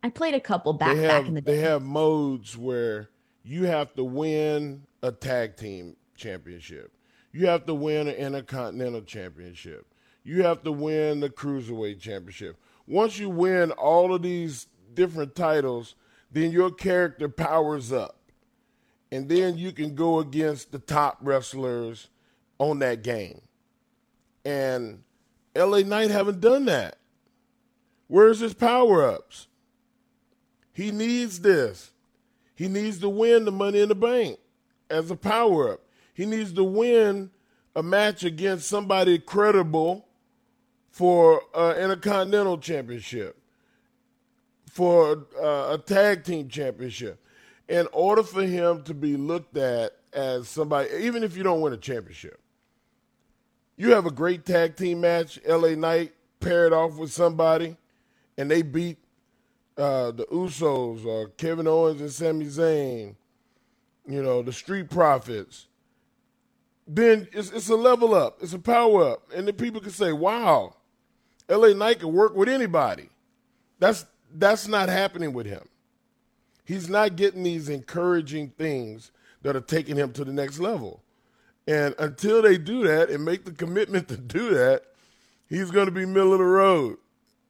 I 0.03 0.10
played 0.10 0.34
a 0.34 0.39
couple 0.39 0.74
back 0.74 0.96
they 0.96 1.01
have, 1.03 1.10
back 1.10 1.27
in 1.27 1.34
the 1.34 1.41
day. 1.41 1.56
They 1.56 1.62
have 1.62 1.82
modes 1.82 2.58
where 2.58 3.10
you 3.44 3.65
have 3.65 3.94
to 3.96 4.03
win 4.03 4.84
a 5.01 5.12
tag 5.12 5.58
team 5.58 5.96
championship. 6.15 6.91
You 7.32 7.48
have 7.48 7.65
to 7.65 7.74
win 7.74 8.08
an 8.08 8.15
intercontinental 8.15 9.01
championship. 9.01 9.86
You 10.24 10.44
have 10.44 10.63
to 10.63 10.72
win 10.72 11.20
the 11.20 11.29
cruiserweight 11.29 12.00
championship. 12.00 12.58
Once 12.86 13.17
you 13.17 13.29
win 13.29 13.72
all 13.72 14.13
of 14.13 14.22
these 14.22 14.67
different 14.94 15.36
titles, 15.36 15.96
then 16.32 16.51
your 16.51 16.72
character 16.72 17.29
powers 17.29 17.91
up. 17.91 18.20
And 19.12 19.29
then 19.29 19.58
you 19.58 19.72
can 19.72 19.96
go 19.96 20.20
against 20.20 20.72
the 20.72 20.79
top 20.79 21.20
wrestlers 21.22 22.10
on 22.60 22.79
that 22.79 23.03
game. 23.03 23.41
And 24.44 25.03
LA 25.57 25.79
Knight 25.79 26.11
haven't 26.11 26.39
done 26.39 26.65
that. 26.65 26.97
Where's 28.07 28.39
his 28.39 28.53
power 28.53 29.03
ups? 29.03 29.47
He 30.71 30.91
needs 30.91 31.39
this. 31.39 31.91
He 32.55 32.67
needs 32.67 32.99
to 32.99 33.09
win 33.09 33.45
the 33.45 33.51
money 33.51 33.79
in 33.79 33.89
the 33.89 33.95
bank 33.95 34.39
as 34.89 35.11
a 35.11 35.15
power 35.15 35.73
up. 35.73 35.81
He 36.13 36.25
needs 36.25 36.53
to 36.53 36.63
win 36.63 37.31
a 37.75 37.83
match 37.83 38.23
against 38.23 38.67
somebody 38.67 39.19
credible 39.19 40.07
for 40.89 41.41
uh, 41.53 41.75
intercontinental 41.77 42.57
championship, 42.57 43.37
for 44.71 45.27
uh, 45.39 45.73
a 45.73 45.77
tag 45.77 46.23
team 46.23 46.49
championship. 46.49 47.23
In 47.67 47.87
order 47.91 48.23
for 48.23 48.43
him 48.43 48.83
to 48.83 48.93
be 48.93 49.17
looked 49.17 49.57
at 49.57 49.91
as 50.13 50.47
somebody, 50.47 50.89
even 51.01 51.23
if 51.23 51.35
you 51.37 51.43
don't 51.43 51.61
win 51.61 51.73
a 51.73 51.77
championship, 51.77 52.39
you 53.77 53.91
have 53.91 54.05
a 54.07 54.12
great 54.12 54.46
tag 54.46 54.75
team 54.75 55.01
match, 55.01 55.39
LA 55.48 55.69
Knight 55.69 56.13
paired 56.39 56.74
off 56.74 56.96
with 56.98 57.12
somebody, 57.12 57.77
and 58.38 58.50
they 58.50 58.63
beat 58.63 58.98
uh, 59.77 60.12
the 60.12 60.25
Usos, 60.31 61.05
uh, 61.05 61.29
Kevin 61.38 61.67
Owens 61.67 62.01
and 62.01 62.12
Sami 62.12 62.46
Zayn, 62.46 63.15
you 64.07 64.24
know, 64.24 64.41
the 64.41 64.51
Street 64.51 64.89
Profits. 64.89 65.67
Then 66.88 67.27
it's, 67.31 67.51
it's 67.51 67.69
a 67.69 67.75
level 67.75 68.15
up, 68.15 68.39
it's 68.41 68.53
a 68.53 68.60
power 68.60 69.12
up, 69.12 69.24
and 69.36 69.48
then 69.48 69.55
people 69.55 69.81
can 69.81 69.91
say, 69.91 70.12
"Wow, 70.13 70.75
LA 71.50 71.74
Knight 71.74 72.00
can 72.00 72.13
work 72.13 72.36
with 72.36 72.50
anybody." 72.50 73.10
That's 73.79 74.05
that's 74.34 74.67
not 74.67 74.89
happening 74.89 75.34
with 75.34 75.46
him. 75.46 75.67
He's 76.63 76.89
not 76.89 77.15
getting 77.15 77.43
these 77.43 77.69
encouraging 77.69 78.50
things 78.57 79.12
that 79.41 79.55
are 79.55 79.62
taking 79.62 79.96
him 79.96 80.12
to 80.13 80.25
the 80.25 80.34
next 80.34 80.60
level. 80.60 81.03
And 81.67 81.93
until 82.00 82.41
they 82.41 82.57
do 82.57 82.88
that 82.88 83.09
and 83.09 83.25
make 83.25 83.43
the 83.43 83.51
commitment 83.51 84.07
to 84.07 84.17
do 84.17 84.51
that, 84.51 84.83
he's 85.50 85.69
going 85.69 85.88
to 85.88 85.91
be 85.91 86.05
middle 86.05 86.31
of 86.31 86.39
the 86.39 86.45
road. 86.45 86.97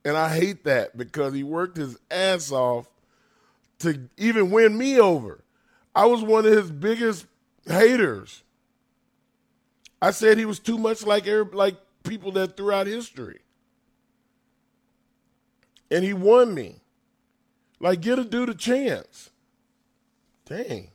And 0.03 0.17
I 0.17 0.36
hate 0.36 0.63
that 0.63 0.97
because 0.97 1.33
he 1.33 1.43
worked 1.43 1.77
his 1.77 1.97
ass 2.09 2.51
off 2.51 2.88
to 3.79 4.09
even 4.17 4.50
win 4.50 4.75
me 4.77 5.00
over. 5.00 5.43
I 5.93 6.05
was 6.05 6.24
one 6.24 6.45
of 6.45 6.51
his 6.51 6.71
biggest 6.71 7.27
haters. 7.65 8.43
I 10.01 10.12
said 10.12 10.38
he 10.38 10.45
was 10.45 10.59
too 10.59 10.77
much 10.77 11.05
like 11.05 11.27
like 11.53 11.75
people 12.03 12.31
that 12.33 12.57
throughout 12.57 12.88
history. 12.88 13.39
And 15.91 16.03
he 16.03 16.13
won 16.13 16.53
me. 16.53 16.81
Like, 17.79 18.01
get 18.01 18.19
a 18.19 18.24
dude 18.24 18.50
a 18.50 18.55
chance. 18.55 19.29
Dang. 20.45 20.89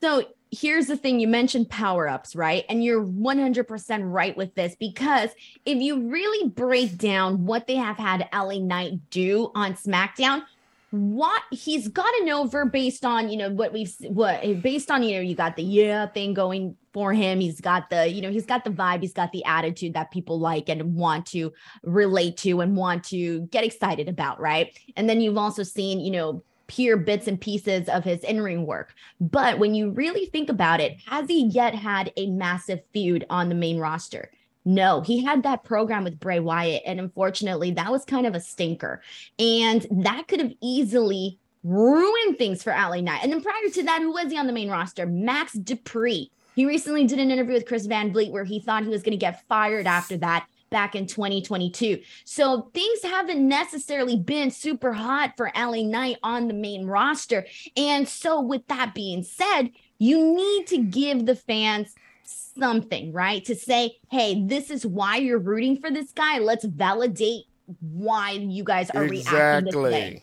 So 0.00 0.22
here's 0.50 0.86
the 0.86 0.96
thing 0.96 1.20
you 1.20 1.28
mentioned 1.28 1.68
power 1.68 2.08
ups, 2.08 2.36
right? 2.36 2.64
And 2.68 2.82
you're 2.84 3.04
100% 3.04 4.00
right 4.04 4.36
with 4.36 4.54
this 4.54 4.76
because 4.76 5.30
if 5.64 5.80
you 5.80 6.08
really 6.08 6.48
break 6.48 6.96
down 6.96 7.46
what 7.46 7.66
they 7.66 7.76
have 7.76 7.96
had 7.96 8.28
LA 8.32 8.58
Knight 8.58 9.10
do 9.10 9.50
on 9.54 9.74
SmackDown, 9.74 10.42
what 10.90 11.42
he's 11.50 11.88
gotten 11.88 12.30
over 12.30 12.64
based 12.64 13.04
on 13.04 13.28
you 13.28 13.36
know 13.36 13.50
what 13.50 13.72
we've 13.72 13.94
what 14.02 14.40
based 14.62 14.90
on 14.90 15.02
you 15.02 15.16
know 15.16 15.20
you 15.20 15.34
got 15.34 15.56
the 15.56 15.62
yeah 15.62 16.06
thing 16.06 16.32
going 16.32 16.76
for 16.92 17.12
him 17.12 17.40
he's 17.40 17.60
got 17.60 17.90
the 17.90 18.08
you 18.08 18.22
know 18.22 18.30
he's 18.30 18.46
got 18.46 18.64
the 18.64 18.70
vibe 18.70 19.00
he's 19.00 19.12
got 19.12 19.32
the 19.32 19.44
attitude 19.44 19.94
that 19.94 20.10
people 20.12 20.38
like 20.38 20.68
and 20.68 20.94
want 20.94 21.26
to 21.26 21.52
relate 21.82 22.36
to 22.36 22.60
and 22.60 22.76
want 22.76 23.02
to 23.02 23.40
get 23.48 23.64
excited 23.64 24.08
about 24.08 24.40
right 24.40 24.78
and 24.96 25.08
then 25.10 25.20
you've 25.20 25.36
also 25.36 25.64
seen 25.64 25.98
you 25.98 26.10
know 26.10 26.42
pure 26.66 26.96
bits 26.96 27.26
and 27.26 27.40
pieces 27.40 27.88
of 27.88 28.04
his 28.04 28.22
in-ring 28.24 28.66
work. 28.66 28.94
But 29.20 29.58
when 29.58 29.74
you 29.74 29.90
really 29.90 30.26
think 30.26 30.48
about 30.48 30.80
it, 30.80 30.98
has 31.06 31.28
he 31.28 31.46
yet 31.46 31.74
had 31.74 32.12
a 32.16 32.28
massive 32.30 32.80
feud 32.92 33.24
on 33.30 33.48
the 33.48 33.54
main 33.54 33.78
roster? 33.78 34.30
No, 34.64 35.00
he 35.00 35.22
had 35.22 35.44
that 35.44 35.62
program 35.62 36.02
with 36.02 36.18
Bray 36.18 36.40
Wyatt. 36.40 36.82
And 36.84 36.98
unfortunately, 36.98 37.70
that 37.72 37.92
was 37.92 38.04
kind 38.04 38.26
of 38.26 38.34
a 38.34 38.40
stinker. 38.40 39.00
And 39.38 39.86
that 39.90 40.26
could 40.26 40.40
have 40.40 40.54
easily 40.60 41.38
ruined 41.62 42.36
things 42.36 42.62
for 42.62 42.72
LA 42.72 43.00
Knight. 43.00 43.20
And 43.22 43.32
then 43.32 43.42
prior 43.42 43.68
to 43.72 43.82
that, 43.84 44.02
who 44.02 44.12
was 44.12 44.30
he 44.30 44.38
on 44.38 44.46
the 44.46 44.52
main 44.52 44.68
roster? 44.68 45.06
Max 45.06 45.56
Dupri. 45.56 46.30
He 46.56 46.66
recently 46.66 47.06
did 47.06 47.20
an 47.20 47.30
interview 47.30 47.54
with 47.54 47.66
Chris 47.66 47.86
Van 47.86 48.12
Vliet 48.12 48.32
where 48.32 48.44
he 48.44 48.60
thought 48.60 48.82
he 48.82 48.88
was 48.88 49.02
going 49.02 49.12
to 49.12 49.18
get 49.18 49.46
fired 49.46 49.86
after 49.86 50.16
that 50.16 50.46
back 50.70 50.94
in 50.94 51.06
2022. 51.06 52.00
So 52.24 52.70
things 52.74 53.02
haven't 53.02 53.46
necessarily 53.46 54.16
been 54.16 54.50
super 54.50 54.92
hot 54.92 55.34
for 55.36 55.50
LA 55.56 55.82
Knight 55.82 56.16
on 56.22 56.48
the 56.48 56.54
main 56.54 56.86
roster. 56.86 57.46
And 57.76 58.08
so, 58.08 58.40
with 58.40 58.66
that 58.68 58.94
being 58.94 59.22
said, 59.22 59.70
you 59.98 60.34
need 60.34 60.66
to 60.68 60.78
give 60.78 61.26
the 61.26 61.36
fans 61.36 61.94
something, 62.24 63.12
right? 63.12 63.44
To 63.44 63.54
say, 63.54 63.98
hey, 64.10 64.42
this 64.46 64.70
is 64.70 64.84
why 64.84 65.16
you're 65.16 65.38
rooting 65.38 65.80
for 65.80 65.90
this 65.90 66.12
guy. 66.12 66.38
Let's 66.38 66.64
validate 66.64 67.44
why 67.80 68.32
you 68.32 68.64
guys 68.64 68.90
are 68.90 69.04
exactly. 69.04 69.38
reacting 69.38 69.64
this 69.64 69.76
way. 69.76 70.22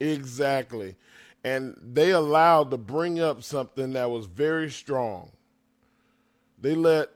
Exactly. 0.00 0.96
And 1.44 1.76
they 1.80 2.10
allowed 2.10 2.70
to 2.70 2.76
bring 2.76 3.20
up 3.20 3.42
something 3.42 3.92
that 3.92 4.10
was 4.10 4.26
very 4.26 4.70
strong. 4.70 5.30
They 6.60 6.74
let 6.74 7.10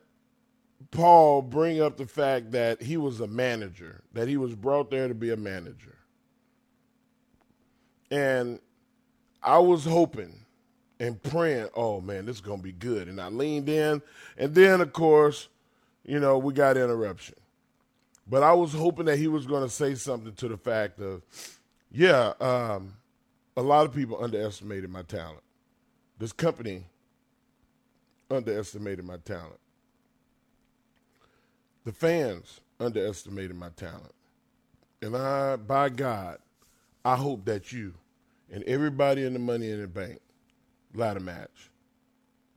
Paul 0.90 1.42
bring 1.42 1.80
up 1.80 1.96
the 1.96 2.06
fact 2.06 2.52
that 2.52 2.82
he 2.82 2.96
was 2.96 3.20
a 3.20 3.26
manager, 3.26 4.02
that 4.12 4.28
he 4.28 4.36
was 4.36 4.54
brought 4.54 4.90
there 4.90 5.08
to 5.08 5.14
be 5.14 5.30
a 5.30 5.36
manager. 5.36 5.96
And 8.10 8.58
I 9.42 9.58
was 9.58 9.84
hoping 9.84 10.34
and 11.00 11.20
praying, 11.22 11.68
oh 11.74 12.00
man, 12.00 12.26
this 12.26 12.36
is 12.36 12.42
going 12.42 12.58
to 12.58 12.62
be 12.62 12.72
good. 12.72 13.08
And 13.08 13.20
I 13.20 13.28
leaned 13.28 13.68
in. 13.68 14.02
And 14.36 14.54
then, 14.54 14.80
of 14.80 14.92
course, 14.92 15.48
you 16.04 16.20
know, 16.20 16.38
we 16.38 16.52
got 16.52 16.76
interruption. 16.76 17.36
But 18.26 18.42
I 18.42 18.52
was 18.52 18.72
hoping 18.72 19.06
that 19.06 19.18
he 19.18 19.28
was 19.28 19.46
going 19.46 19.62
to 19.62 19.68
say 19.68 19.94
something 19.94 20.32
to 20.34 20.48
the 20.48 20.56
fact 20.56 21.00
of, 21.00 21.22
yeah, 21.90 22.32
um, 22.40 22.94
a 23.56 23.62
lot 23.62 23.86
of 23.86 23.94
people 23.94 24.22
underestimated 24.22 24.90
my 24.90 25.02
talent. 25.02 25.42
This 26.18 26.32
company 26.32 26.84
underestimated 28.30 29.04
my 29.04 29.16
talent. 29.18 29.58
The 31.84 31.92
fans 31.92 32.60
underestimated 32.78 33.56
my 33.56 33.70
talent. 33.70 34.14
And 35.00 35.16
I, 35.16 35.56
by 35.56 35.88
God, 35.88 36.38
I 37.04 37.16
hope 37.16 37.44
that 37.46 37.72
you 37.72 37.94
and 38.52 38.62
everybody 38.64 39.24
in 39.24 39.32
the 39.32 39.40
Money 39.40 39.70
in 39.70 39.80
the 39.80 39.88
Bank 39.88 40.20
ladder 40.94 41.20
match 41.20 41.70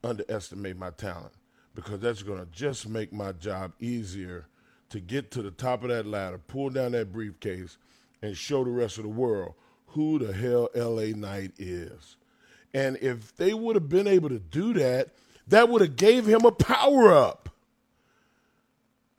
underestimate 0.03 0.77
my 0.77 0.91
talent 0.91 1.33
because 1.73 1.99
that's 1.99 2.21
going 2.21 2.39
to 2.39 2.51
just 2.51 2.87
make 2.87 3.11
my 3.11 3.31
job 3.31 3.73
easier 3.79 4.45
to 4.89 4.99
get 4.99 5.31
to 5.31 5.41
the 5.41 5.51
top 5.51 5.83
of 5.83 5.89
that 5.89 6.05
ladder, 6.05 6.37
pull 6.37 6.69
down 6.69 6.91
that 6.91 7.11
briefcase, 7.11 7.77
and 8.21 8.37
show 8.37 8.63
the 8.63 8.69
rest 8.69 8.97
of 8.97 9.03
the 9.03 9.09
world 9.09 9.55
who 9.87 10.19
the 10.19 10.33
hell 10.33 10.69
LA 10.75 11.17
Knight 11.17 11.53
is. 11.57 12.17
And 12.73 12.97
if 12.97 13.35
they 13.35 13.53
would 13.53 13.75
have 13.75 13.89
been 13.89 14.07
able 14.07 14.29
to 14.29 14.39
do 14.39 14.73
that, 14.73 15.09
that 15.47 15.69
would 15.69 15.81
have 15.81 15.95
gave 15.95 16.25
him 16.25 16.45
a 16.45 16.51
power 16.51 17.11
up. 17.11 17.49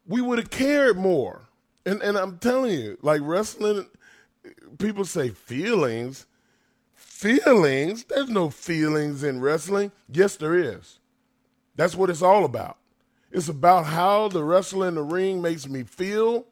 We 0.06 0.20
would 0.20 0.38
have 0.38 0.50
cared 0.50 0.96
more. 0.96 1.42
And 1.84 2.02
and 2.02 2.16
I'm 2.16 2.38
telling 2.38 2.72
you, 2.72 2.98
like 3.02 3.20
wrestling 3.24 3.86
people 4.78 5.04
say 5.04 5.30
feelings. 5.30 6.26
Feelings? 6.94 8.04
There's 8.04 8.28
no 8.28 8.50
feelings 8.50 9.22
in 9.22 9.40
wrestling. 9.40 9.92
Yes, 10.10 10.36
there 10.36 10.54
is. 10.54 10.98
That's 11.74 11.94
what 11.94 12.10
it's 12.10 12.22
all 12.22 12.44
about. 12.44 12.78
It's 13.30 13.48
about 13.48 13.86
how 13.86 14.28
the 14.28 14.44
wrestler 14.44 14.88
in 14.88 14.94
the 14.94 15.02
ring 15.02 15.42
makes 15.42 15.68
me 15.68 15.82
feel. 15.82 16.46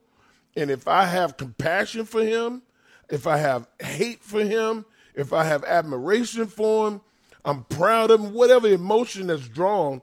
And 0.56 0.70
if 0.70 0.86
I 0.86 1.04
have 1.04 1.36
compassion 1.36 2.04
for 2.04 2.22
him, 2.22 2.62
if 3.10 3.26
I 3.26 3.38
have 3.38 3.66
hate 3.80 4.22
for 4.22 4.40
him, 4.40 4.84
if 5.14 5.32
I 5.32 5.44
have 5.44 5.64
admiration 5.64 6.46
for 6.46 6.88
him, 6.88 7.00
I'm 7.44 7.64
proud 7.64 8.10
of 8.10 8.20
him, 8.20 8.32
whatever 8.32 8.68
emotion 8.68 9.26
that's 9.26 9.48
drawn. 9.48 10.02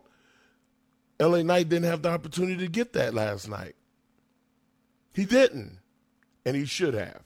LA 1.21 1.43
Knight 1.43 1.69
didn't 1.69 1.89
have 1.89 2.01
the 2.01 2.09
opportunity 2.09 2.57
to 2.57 2.67
get 2.67 2.93
that 2.93 3.13
last 3.13 3.47
night. 3.47 3.75
He 5.13 5.25
didn't, 5.25 5.77
and 6.45 6.55
he 6.55 6.65
should 6.65 6.95
have. 6.95 7.21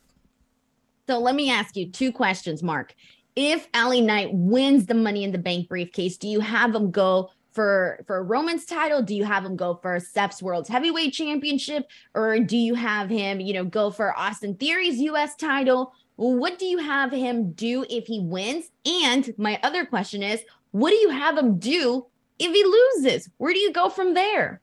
So 1.08 1.20
let 1.20 1.36
me 1.36 1.50
ask 1.50 1.78
you 1.78 1.90
two 1.90 2.12
questions, 2.12 2.62
Mark. 2.62 2.94
If 3.36 3.68
LA 3.74 4.02
Knight 4.02 4.30
wins 4.34 4.86
the 4.86 4.96
Money 4.96 5.24
in 5.24 5.32
the 5.32 5.38
Bank 5.38 5.70
briefcase, 5.70 6.18
do 6.18 6.28
you 6.28 6.42
have 6.42 6.76
him 6.76 6.92
go 6.92 7.30
for 7.52 8.04
for 8.06 8.18
a 8.18 8.24
Roman's 8.24 8.66
title? 8.66 9.02
Do 9.02 9.16
you 9.16 9.24
have 9.24 9.46
him 9.46 9.56
go 9.56 9.76
for 9.82 10.00
Seth's 10.00 10.44
World's 10.44 10.68
Heavyweight 10.68 11.14
Championship, 11.14 11.88
or 12.14 12.40
do 12.40 12.58
you 12.58 12.76
have 12.76 13.10
him, 13.10 13.40
you 13.40 13.54
know, 13.54 13.64
go 13.64 13.92
for 13.92 14.18
Austin 14.18 14.56
Theory's 14.56 15.00
U.S. 15.00 15.36
title? 15.36 15.94
What 16.18 16.60
do 16.60 16.66
you 16.66 16.80
have 16.80 17.12
him 17.12 17.52
do 17.54 17.86
if 17.90 18.08
he 18.08 18.20
wins? 18.20 18.72
And 18.86 19.34
my 19.38 19.60
other 19.64 19.86
question 19.86 20.24
is, 20.24 20.42
what 20.72 20.90
do 20.90 20.98
you 20.98 21.10
have 21.10 21.38
him 21.38 21.60
do 21.60 22.08
if 22.40 22.54
he 22.54 22.64
loses? 22.64 23.30
Where 23.38 23.54
do 23.54 23.60
you 23.60 23.72
go 23.72 23.90
from 23.90 24.14
there? 24.14 24.62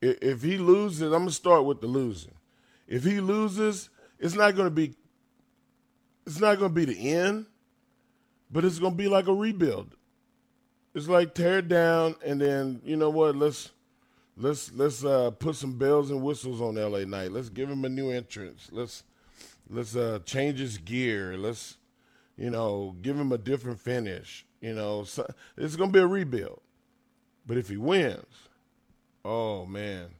If 0.00 0.42
he 0.42 0.58
loses, 0.58 1.12
I'm 1.12 1.22
gonna 1.22 1.30
start 1.30 1.64
with 1.64 1.80
the 1.80 1.86
losing. 1.86 2.34
If 2.88 3.04
he 3.04 3.20
loses, 3.20 3.88
it's 4.18 4.34
not 4.34 4.56
gonna 4.56 4.70
be 4.70 4.94
it's 6.26 6.40
not 6.40 6.58
gonna 6.58 6.74
be 6.74 6.84
the 6.84 7.12
end, 7.12 7.46
but 8.50 8.64
it's 8.64 8.78
gonna 8.78 8.94
be 8.94 9.08
like 9.08 9.28
a 9.28 9.34
rebuild. 9.34 9.94
It's 10.94 11.08
like 11.08 11.34
tear 11.34 11.58
it 11.58 11.68
down 11.68 12.16
and 12.24 12.40
then 12.40 12.80
you 12.84 12.96
know 12.96 13.10
what? 13.10 13.36
Let's 13.36 13.70
let's 14.36 14.72
let's 14.72 15.04
uh, 15.04 15.30
put 15.30 15.56
some 15.56 15.78
bells 15.78 16.10
and 16.10 16.22
whistles 16.22 16.60
on 16.60 16.74
LA 16.74 17.04
Knight. 17.04 17.32
Let's 17.32 17.48
give 17.48 17.70
him 17.70 17.84
a 17.84 17.88
new 17.88 18.10
entrance. 18.10 18.68
Let's 18.72 19.04
let's 19.70 19.94
uh, 19.94 20.18
change 20.24 20.58
his 20.58 20.78
gear. 20.78 21.36
Let's 21.38 21.76
you 22.36 22.50
know 22.50 22.96
give 23.00 23.18
him 23.18 23.30
a 23.30 23.38
different 23.38 23.80
finish. 23.80 24.44
You 24.62 24.74
know, 24.74 25.02
so 25.02 25.28
it's 25.58 25.74
gonna 25.74 25.90
be 25.90 25.98
a 25.98 26.06
rebuild. 26.06 26.60
But 27.44 27.58
if 27.58 27.68
he 27.68 27.76
wins, 27.76 28.48
oh 29.24 29.66
man, 29.66 30.10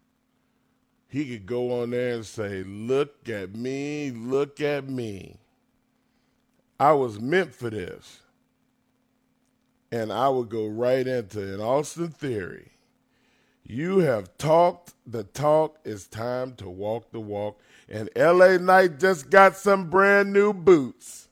he 1.06 1.30
could 1.30 1.46
go 1.46 1.80
on 1.80 1.90
there 1.90 2.14
and 2.14 2.26
say, 2.26 2.64
"Look 2.64 3.28
at 3.28 3.54
me, 3.54 4.10
look 4.10 4.60
at 4.60 4.88
me. 4.88 5.38
I 6.80 6.92
was 6.92 7.20
meant 7.20 7.54
for 7.54 7.70
this." 7.70 8.20
And 9.92 10.12
I 10.12 10.28
would 10.28 10.48
go 10.48 10.66
right 10.66 11.06
into 11.06 11.54
an 11.54 11.60
Austin 11.60 12.08
Theory. 12.08 12.72
You 13.62 13.98
have 13.98 14.36
talked 14.38 14.94
the 15.06 15.22
talk. 15.22 15.78
It's 15.84 16.08
time 16.08 16.54
to 16.56 16.68
walk 16.68 17.12
the 17.12 17.20
walk. 17.20 17.60
And 17.88 18.10
LA 18.16 18.56
Knight 18.56 18.98
just 18.98 19.30
got 19.30 19.56
some 19.56 19.88
brand 19.88 20.32
new 20.32 20.52
boots. 20.52 21.28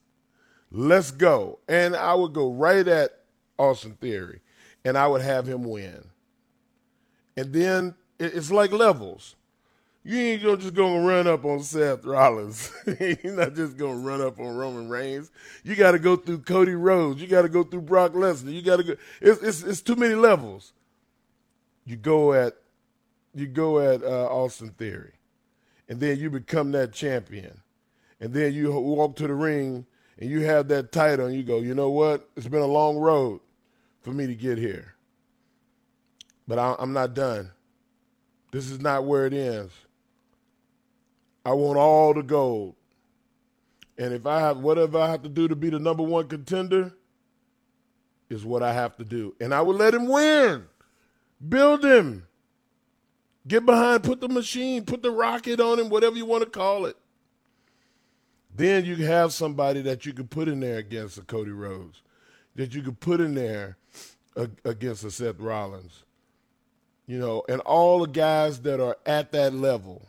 Let's 0.70 1.10
go. 1.10 1.58
And 1.68 1.96
I 1.96 2.14
would 2.14 2.32
go 2.32 2.52
right 2.52 2.86
at 2.86 3.10
Austin 3.58 3.94
Theory 4.00 4.40
and 4.84 4.96
I 4.96 5.06
would 5.06 5.22
have 5.22 5.46
him 5.46 5.64
win. 5.64 6.04
And 7.36 7.52
then 7.52 7.94
it's 8.18 8.50
like 8.50 8.72
levels. 8.72 9.36
You 10.02 10.18
ain't 10.18 10.42
gonna 10.42 10.56
just 10.56 10.74
gonna 10.74 11.06
run 11.06 11.26
up 11.26 11.44
on 11.44 11.62
Seth 11.62 12.04
Rollins. 12.04 12.72
You're 13.00 13.34
not 13.34 13.54
just 13.54 13.76
gonna 13.76 13.98
run 13.98 14.22
up 14.22 14.40
on 14.40 14.56
Roman 14.56 14.88
Reigns. 14.88 15.30
You 15.62 15.76
got 15.76 15.92
to 15.92 15.98
go 15.98 16.16
through 16.16 16.38
Cody 16.38 16.74
Rhodes. 16.74 17.20
You 17.20 17.28
got 17.28 17.42
to 17.42 17.50
go 17.50 17.62
through 17.62 17.82
Brock 17.82 18.12
Lesnar. 18.12 18.52
You 18.52 18.62
got 18.62 18.76
to 18.76 18.82
go. 18.82 18.96
It's, 19.20 19.42
it's 19.42 19.62
it's 19.62 19.80
too 19.82 19.96
many 19.96 20.14
levels. 20.14 20.72
You 21.84 21.96
go 21.96 22.32
at 22.32 22.54
you 23.34 23.46
go 23.46 23.78
at 23.78 24.02
uh, 24.02 24.26
Austin 24.26 24.70
Theory, 24.70 25.12
and 25.86 26.00
then 26.00 26.18
you 26.18 26.30
become 26.30 26.72
that 26.72 26.92
champion, 26.92 27.60
and 28.20 28.32
then 28.32 28.54
you 28.54 28.72
walk 28.72 29.16
to 29.16 29.26
the 29.26 29.34
ring 29.34 29.84
and 30.20 30.30
you 30.30 30.40
have 30.42 30.68
that 30.68 30.92
title, 30.92 31.26
and 31.26 31.34
you 31.34 31.42
go, 31.42 31.58
you 31.58 31.74
know 31.74 31.90
what? 31.90 32.28
It's 32.36 32.46
been 32.46 32.60
a 32.60 32.66
long 32.66 32.98
road 32.98 33.40
for 34.02 34.10
me 34.10 34.26
to 34.26 34.34
get 34.34 34.58
here, 34.58 34.94
but 36.46 36.58
I, 36.58 36.76
I'm 36.78 36.92
not 36.92 37.14
done. 37.14 37.50
This 38.52 38.70
is 38.70 38.80
not 38.80 39.04
where 39.04 39.26
it 39.26 39.32
ends. 39.32 39.72
I 41.44 41.52
want 41.52 41.78
all 41.78 42.12
the 42.14 42.22
gold. 42.22 42.74
And 43.96 44.12
if 44.12 44.26
I 44.26 44.40
have 44.40 44.58
whatever 44.58 44.98
I 44.98 45.10
have 45.10 45.22
to 45.22 45.28
do 45.28 45.48
to 45.48 45.56
be 45.56 45.70
the 45.70 45.78
number 45.78 46.02
one 46.02 46.26
contender, 46.28 46.92
is 48.30 48.44
what 48.44 48.62
I 48.62 48.72
have 48.72 48.96
to 48.96 49.04
do. 49.04 49.34
And 49.40 49.52
I 49.52 49.60
will 49.60 49.74
let 49.74 49.92
him 49.92 50.06
win. 50.06 50.64
Build 51.46 51.84
him. 51.84 52.26
Get 53.46 53.66
behind, 53.66 54.04
put 54.04 54.20
the 54.20 54.28
machine, 54.28 54.84
put 54.84 55.02
the 55.02 55.10
rocket 55.10 55.60
on 55.60 55.78
him, 55.78 55.88
whatever 55.88 56.16
you 56.16 56.24
want 56.24 56.44
to 56.44 56.50
call 56.50 56.86
it. 56.86 56.96
Then 58.60 58.84
you 58.84 58.96
have 59.06 59.32
somebody 59.32 59.80
that 59.80 60.04
you 60.04 60.12
could 60.12 60.28
put 60.28 60.46
in 60.46 60.60
there 60.60 60.76
against 60.76 61.16
a 61.16 61.22
Cody 61.22 61.50
Rhodes, 61.50 62.02
that 62.56 62.74
you 62.74 62.82
could 62.82 63.00
put 63.00 63.18
in 63.18 63.34
there 63.34 63.78
against 64.66 65.02
a 65.02 65.10
Seth 65.10 65.40
Rollins. 65.40 66.04
You 67.06 67.18
know, 67.18 67.42
and 67.48 67.62
all 67.62 68.00
the 68.00 68.06
guys 68.06 68.60
that 68.60 68.78
are 68.78 68.98
at 69.06 69.32
that 69.32 69.54
level. 69.54 70.06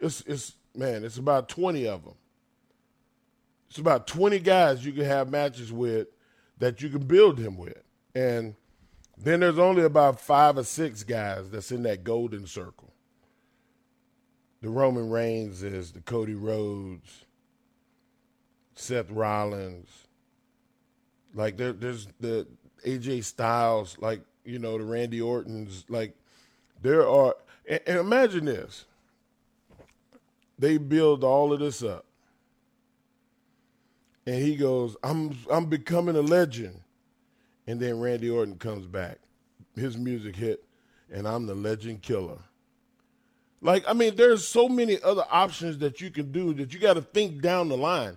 It's 0.00 0.20
it's 0.26 0.52
man, 0.74 1.02
it's 1.02 1.16
about 1.16 1.48
20 1.48 1.88
of 1.88 2.04
them. 2.04 2.14
It's 3.70 3.78
about 3.78 4.06
20 4.06 4.38
guys 4.40 4.84
you 4.84 4.92
can 4.92 5.06
have 5.06 5.30
matches 5.30 5.72
with 5.72 6.08
that 6.58 6.82
you 6.82 6.90
can 6.90 7.06
build 7.06 7.38
him 7.38 7.56
with. 7.56 7.82
And 8.14 8.54
then 9.16 9.40
there's 9.40 9.58
only 9.58 9.82
about 9.82 10.20
five 10.20 10.58
or 10.58 10.64
six 10.64 11.04
guys 11.04 11.48
that's 11.48 11.72
in 11.72 11.84
that 11.84 12.04
golden 12.04 12.46
circle. 12.46 12.92
The 14.60 14.68
Roman 14.68 15.08
Reigns 15.08 15.62
is 15.62 15.92
the 15.92 16.00
Cody 16.00 16.34
Rhodes, 16.34 17.24
Seth 18.78 19.10
Rollins. 19.10 19.88
Like 21.34 21.56
there, 21.56 21.72
there's 21.72 22.08
the 22.20 22.46
AJ 22.86 23.24
Styles, 23.24 23.96
like 24.00 24.22
you 24.44 24.58
know 24.58 24.78
the 24.78 24.84
Randy 24.84 25.20
Ortons. 25.20 25.84
Like 25.88 26.16
there 26.82 27.06
are, 27.08 27.34
and, 27.68 27.80
and 27.86 27.98
imagine 27.98 28.44
this: 28.46 28.84
they 30.58 30.78
build 30.78 31.24
all 31.24 31.52
of 31.52 31.60
this 31.60 31.82
up. 31.82 32.04
And 34.26 34.42
he 34.42 34.56
goes, 34.56 34.96
I'm 35.02 35.36
I'm 35.50 35.66
becoming 35.66 36.16
a 36.16 36.22
legend. 36.22 36.80
And 37.66 37.78
then 37.78 38.00
Randy 38.00 38.30
Orton 38.30 38.56
comes 38.56 38.86
back. 38.86 39.18
His 39.74 39.96
music 39.96 40.36
hit, 40.36 40.64
and 41.12 41.28
I'm 41.28 41.46
the 41.46 41.54
legend 41.54 42.02
killer. 42.02 42.38
Like, 43.60 43.84
I 43.88 43.92
mean, 43.92 44.16
there's 44.16 44.46
so 44.46 44.68
many 44.68 45.00
other 45.02 45.24
options 45.30 45.78
that 45.78 46.00
you 46.00 46.10
can 46.10 46.30
do 46.32 46.54
that 46.54 46.72
you 46.72 46.78
got 46.78 46.94
to 46.94 47.02
think 47.02 47.42
down 47.42 47.68
the 47.68 47.76
line. 47.76 48.16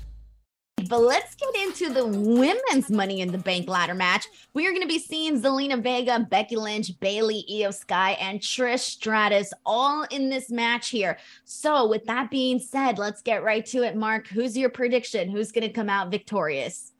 But 0.91 1.03
let's 1.03 1.35
get 1.35 1.55
into 1.55 1.89
the 1.89 2.05
women's 2.05 2.91
Money 2.91 3.21
in 3.21 3.31
the 3.31 3.37
Bank 3.37 3.69
ladder 3.69 3.93
match. 3.93 4.27
We 4.53 4.67
are 4.67 4.71
going 4.71 4.81
to 4.81 4.89
be 4.89 4.99
seeing 4.99 5.41
Zelina 5.41 5.81
Vega, 5.81 6.27
Becky 6.29 6.57
Lynch, 6.57 6.99
Bayley, 6.99 7.45
Iyo 7.49 7.73
Sky, 7.73 8.17
and 8.19 8.41
Trish 8.41 8.79
Stratus 8.79 9.53
all 9.65 10.03
in 10.11 10.27
this 10.29 10.51
match 10.51 10.89
here. 10.89 11.17
So, 11.45 11.87
with 11.87 12.03
that 12.07 12.29
being 12.29 12.59
said, 12.59 12.99
let's 12.99 13.21
get 13.21 13.41
right 13.41 13.65
to 13.67 13.83
it. 13.83 13.95
Mark, 13.95 14.27
who's 14.27 14.57
your 14.57 14.69
prediction? 14.69 15.29
Who's 15.29 15.53
going 15.53 15.65
to 15.65 15.71
come 15.71 15.87
out 15.87 16.11
victorious? 16.11 16.91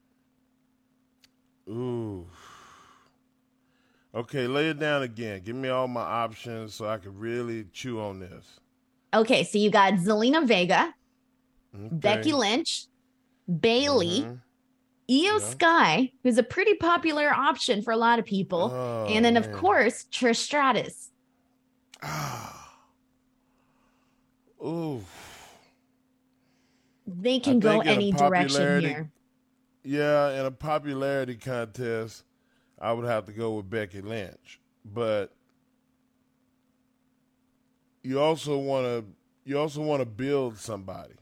Ooh. 1.67 2.25
Okay, 4.15 4.47
lay 4.47 4.69
it 4.69 4.79
down 4.79 5.01
again. 5.01 5.41
Give 5.43 5.57
me 5.57 5.67
all 5.67 5.89
my 5.89 5.99
options 5.99 6.75
so 6.75 6.87
I 6.87 6.97
can 6.97 7.19
really 7.19 7.65
chew 7.73 7.99
on 7.99 8.21
this. 8.21 8.61
Okay, 9.13 9.43
so 9.43 9.57
you 9.57 9.69
got 9.69 9.95
Zelina 9.95 10.47
Vega, 10.47 10.93
Okay. 11.73 11.87
Becky 11.91 12.33
Lynch, 12.33 12.87
Bayley, 13.59 14.21
Mhm. 14.21 14.41
Iyo 15.09 15.39
Yeah. 15.39 15.39
Sky, 15.39 16.11
who's 16.23 16.37
a 16.37 16.43
pretty 16.43 16.75
popular 16.75 17.33
option 17.33 17.81
for 17.81 17.91
a 17.91 17.97
lot 17.97 18.17
of 18.19 18.25
people, 18.25 18.71
Oh, 18.71 19.05
and 19.09 19.25
then 19.25 19.35
of 19.35 19.47
man. 19.47 19.55
course 19.57 20.05
Trish 20.11 20.37
Stratus. 20.37 21.11
Ah. 22.01 22.79
Ooh. 24.63 25.03
They 27.07 27.39
can 27.39 27.59
go 27.59 27.71
think 27.71 27.85
in 27.85 27.89
a 27.89 27.93
any 27.93 28.11
direction 28.11 28.81
here. 28.81 29.11
Yeah, 29.83 30.39
in 30.39 30.45
a 30.45 30.51
popularity 30.51 31.35
contest, 31.35 32.23
I 32.79 32.93
would 32.93 33.05
have 33.05 33.25
to 33.25 33.33
go 33.33 33.55
with 33.55 33.69
Becky 33.69 34.01
Lynch. 34.01 34.61
But 34.85 35.35
you 38.03 38.19
also 38.19 38.57
want 38.57 38.85
to 38.85 39.05
you 39.43 39.59
also 39.59 39.81
want 39.81 40.01
to 40.01 40.05
build 40.05 40.57
somebody. 40.57 41.15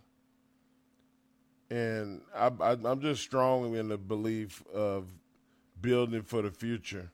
And 1.70 2.22
I, 2.36 2.48
I'm 2.62 3.02
just 3.02 3.22
strong 3.22 3.76
in 3.76 3.90
the 3.90 3.98
belief 3.98 4.64
of 4.74 5.08
building 5.82 6.24
for 6.24 6.42
the 6.42 6.52
future. 6.52 7.12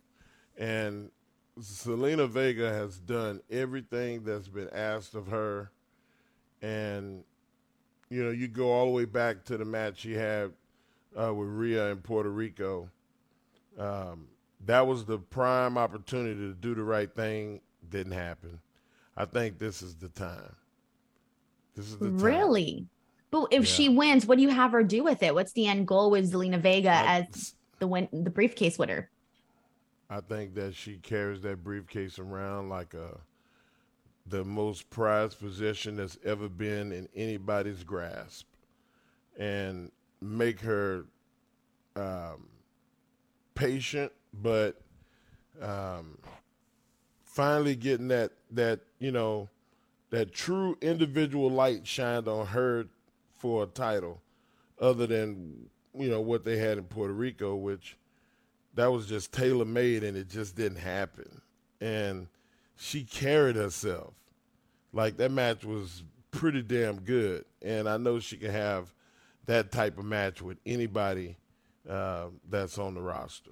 And 0.58 1.12
Zelina 1.60 2.30
Vega 2.30 2.72
has 2.72 2.98
done 2.98 3.42
everything 3.52 4.24
that's 4.24 4.48
been 4.48 4.70
asked 4.70 5.16
of 5.16 5.28
her. 5.28 5.72
And, 6.62 7.24
you 8.10 8.24
know, 8.24 8.32
you 8.32 8.48
go 8.48 8.72
all 8.72 8.86
the 8.86 8.92
way 8.92 9.06
back 9.06 9.44
to 9.46 9.58
the 9.58 9.66
match 9.66 10.00
she 10.00 10.14
had 10.14 10.54
uh, 11.20 11.34
with 11.34 11.50
Rhea 11.50 11.92
in 11.92 11.98
Puerto 11.98 12.30
Rico. 12.30 12.90
Um, 13.78 14.28
that 14.66 14.88
was 14.88 15.06
the 15.06 15.18
prime 15.18 15.78
opportunity 15.78 16.40
to 16.40 16.54
do 16.54 16.76
the 16.76 16.84
right 16.84 17.14
thing. 17.14 17.62
Didn't 17.90 18.14
happen. 18.14 18.60
I 19.18 19.26
think 19.26 19.60
this 19.60 19.82
is 19.82 19.96
the 19.96 20.10
time. 20.10 20.56
This 21.76 21.88
is 21.88 21.98
the 21.98 22.08
time. 22.08 22.18
Really? 22.20 22.88
But 23.36 23.50
if 23.52 23.64
Yeah. 23.64 23.76
she 23.76 23.90
wins, 23.90 24.26
what 24.26 24.38
do 24.38 24.44
you 24.44 24.50
have 24.50 24.72
her 24.72 24.82
do 24.82 25.04
with 25.04 25.22
it? 25.22 25.36
What's 25.36 25.52
the 25.52 25.68
end 25.68 25.90
goal 25.90 26.10
with 26.10 26.32
Zelina 26.32 26.58
Vega 26.58 26.90
I- 26.92 27.18
as 27.20 27.54
the 27.80 27.88
win 27.88 28.08
the 28.14 28.30
briefcase 28.30 28.80
winner? 28.80 29.10
I 30.10 30.22
think 30.22 30.54
that 30.54 30.74
she 30.74 31.00
carries 31.00 31.42
that 31.42 31.62
briefcase 31.62 32.18
around 32.18 32.70
like 32.70 32.94
a 32.94 33.20
the 34.26 34.46
most 34.46 34.90
prized 34.90 35.38
possession 35.40 35.98
that's 35.98 36.18
ever 36.24 36.48
been 36.48 36.94
in 36.94 37.10
anybody's 37.14 37.84
grasp 37.84 38.48
and 39.38 39.92
make 40.22 40.62
her 40.62 41.04
um, 41.98 42.48
patient, 43.54 44.14
but 44.34 44.80
um, 45.62 46.20
finally 47.26 47.76
getting 47.76 48.08
that 48.08 48.32
that 48.52 48.80
you 49.00 49.12
know 49.12 49.50
that 50.12 50.32
true 50.32 50.78
individual 50.80 51.50
light 51.50 51.86
shined 51.86 52.30
on 52.30 52.48
her 52.48 52.86
for 53.38 53.64
a 53.64 53.68
title, 53.68 54.22
other 54.80 55.08
than 55.08 55.70
you 55.94 56.10
know 56.10 56.22
what 56.22 56.44
they 56.44 56.58
had 56.58 56.78
in 56.78 56.86
Puerto 56.86 57.14
Rico, 57.14 57.56
which 57.56 57.98
that 58.76 58.92
was 58.92 59.08
just 59.08 59.32
tailor 59.32 59.66
made 59.66 60.04
and 60.04 60.18
it 60.18 60.30
just 60.30 60.56
didn't 60.56 60.80
happen. 60.80 61.42
And 61.82 62.28
she 62.76 63.04
carried 63.04 63.56
herself. 63.56 64.14
Like 64.94 65.18
that 65.18 65.32
match 65.32 65.64
was 65.64 66.04
pretty 66.32 66.62
damn 66.62 67.02
good. 67.02 67.46
And 67.62 67.88
I 67.88 67.98
know 67.98 68.20
she 68.20 68.38
can 68.38 68.52
have 68.52 68.94
that 69.46 69.72
type 69.72 69.98
of 69.98 70.06
match 70.06 70.42
with 70.42 70.58
anybody 70.66 71.38
uh, 71.90 72.28
that's 72.50 72.78
on 72.78 72.94
the 72.96 73.02
roster. 73.02 73.52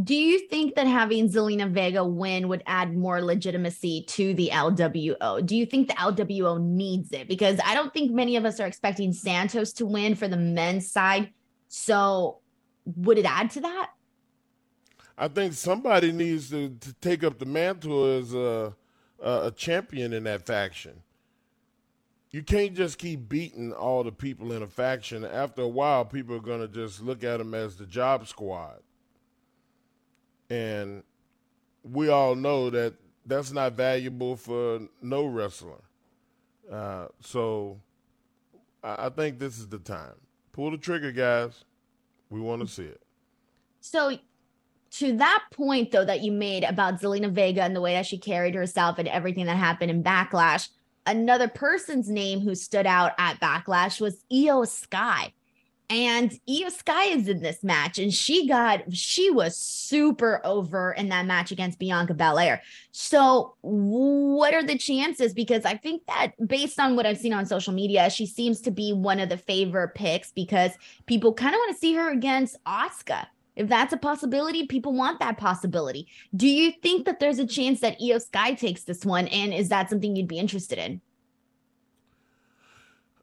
Do 0.00 0.14
you 0.14 0.48
think 0.48 0.74
that 0.76 0.86
having 0.86 1.28
Zelina 1.28 1.70
Vega 1.70 2.02
win 2.02 2.48
would 2.48 2.62
add 2.66 2.96
more 2.96 3.20
legitimacy 3.20 4.04
to 4.08 4.32
the 4.32 4.48
LWO? 4.50 5.44
Do 5.44 5.54
you 5.54 5.66
think 5.66 5.88
the 5.88 5.94
LWO 5.94 6.58
needs 6.58 7.12
it? 7.12 7.28
Because 7.28 7.60
I 7.62 7.74
don't 7.74 7.92
think 7.92 8.10
many 8.10 8.36
of 8.36 8.46
us 8.46 8.58
are 8.58 8.66
expecting 8.66 9.12
Santos 9.12 9.74
to 9.74 9.86
win 9.86 10.14
for 10.14 10.28
the 10.28 10.38
men's 10.38 10.90
side. 10.90 11.30
So 11.68 12.38
would 12.86 13.18
it 13.18 13.26
add 13.26 13.50
to 13.50 13.60
that? 13.60 13.90
I 15.18 15.28
think 15.28 15.52
somebody 15.52 16.10
needs 16.10 16.48
to, 16.50 16.70
to 16.70 16.92
take 16.94 17.22
up 17.22 17.38
the 17.38 17.44
mantle 17.44 18.18
as 18.18 18.32
a, 18.32 18.74
a, 19.22 19.46
a 19.48 19.50
champion 19.50 20.14
in 20.14 20.24
that 20.24 20.46
faction. 20.46 21.02
You 22.30 22.42
can't 22.42 22.74
just 22.74 22.96
keep 22.96 23.28
beating 23.28 23.74
all 23.74 24.04
the 24.04 24.10
people 24.10 24.52
in 24.52 24.62
a 24.62 24.66
faction. 24.66 25.22
After 25.22 25.60
a 25.60 25.68
while, 25.68 26.06
people 26.06 26.34
are 26.34 26.40
going 26.40 26.62
to 26.62 26.68
just 26.68 27.02
look 27.02 27.22
at 27.24 27.36
them 27.36 27.52
as 27.52 27.76
the 27.76 27.84
job 27.84 28.26
squad. 28.26 28.78
And 30.52 31.02
we 31.82 32.10
all 32.10 32.34
know 32.34 32.68
that 32.68 32.92
that's 33.24 33.52
not 33.52 33.72
valuable 33.72 34.36
for 34.36 34.80
no 35.00 35.24
wrestler. 35.24 35.80
Uh, 36.70 37.06
so 37.20 37.80
I, 38.84 39.06
I 39.06 39.08
think 39.08 39.38
this 39.38 39.58
is 39.58 39.68
the 39.68 39.78
time. 39.78 40.14
Pull 40.52 40.72
the 40.72 40.76
trigger, 40.76 41.10
guys. 41.10 41.64
We 42.28 42.38
want 42.38 42.60
to 42.60 42.68
see 42.68 42.82
it. 42.82 43.00
So 43.80 44.18
to 44.98 45.16
that 45.16 45.44
point 45.52 45.90
though 45.90 46.04
that 46.04 46.20
you 46.20 46.30
made 46.30 46.64
about 46.64 47.00
Zelina 47.00 47.30
Vega 47.30 47.62
and 47.62 47.74
the 47.74 47.80
way 47.80 47.94
that 47.94 48.04
she 48.04 48.18
carried 48.18 48.54
herself 48.54 48.98
and 48.98 49.08
everything 49.08 49.46
that 49.46 49.56
happened 49.56 49.90
in 49.90 50.02
Backlash, 50.02 50.68
another 51.06 51.48
person's 51.48 52.10
name 52.10 52.40
who 52.40 52.54
stood 52.54 52.86
out 52.86 53.12
at 53.16 53.40
Backlash 53.40 54.02
was 54.02 54.22
Iyo 54.30 54.68
Sky. 54.68 55.32
And 55.92 56.32
Iyo 56.48 56.70
Sky 56.70 57.04
is 57.08 57.28
in 57.28 57.42
this 57.42 57.62
match, 57.62 57.98
and 57.98 58.14
she 58.14 58.48
got 58.48 58.80
she 58.94 59.30
was 59.30 59.58
super 59.58 60.40
over 60.42 60.92
in 60.92 61.10
that 61.10 61.26
match 61.26 61.52
against 61.52 61.78
Bianca 61.78 62.14
Belair. 62.14 62.62
So, 62.92 63.56
what 63.60 64.54
are 64.54 64.62
the 64.62 64.78
chances? 64.78 65.34
Because 65.34 65.66
I 65.66 65.76
think 65.76 66.06
that 66.06 66.32
based 66.46 66.80
on 66.80 66.96
what 66.96 67.04
I've 67.04 67.18
seen 67.18 67.34
on 67.34 67.44
social 67.44 67.74
media, 67.74 68.08
she 68.08 68.24
seems 68.24 68.62
to 68.62 68.70
be 68.70 68.94
one 68.94 69.20
of 69.20 69.28
the 69.28 69.36
favorite 69.36 69.94
picks 69.94 70.32
because 70.32 70.70
people 71.04 71.34
kind 71.34 71.54
of 71.54 71.58
want 71.58 71.74
to 71.74 71.78
see 71.78 71.92
her 71.92 72.10
against 72.10 72.56
Asuka. 72.64 73.26
If 73.54 73.68
that's 73.68 73.92
a 73.92 73.98
possibility, 73.98 74.66
people 74.66 74.94
want 74.94 75.20
that 75.20 75.36
possibility. 75.36 76.08
Do 76.34 76.48
you 76.48 76.72
think 76.72 77.04
that 77.04 77.20
there's 77.20 77.38
a 77.38 77.46
chance 77.46 77.80
that 77.80 78.00
Iyo 78.00 78.18
Sky 78.18 78.54
takes 78.54 78.84
this 78.84 79.04
one? 79.04 79.28
And 79.28 79.52
is 79.52 79.68
that 79.68 79.90
something 79.90 80.16
you'd 80.16 80.26
be 80.26 80.38
interested 80.38 80.78
in? 80.78 81.02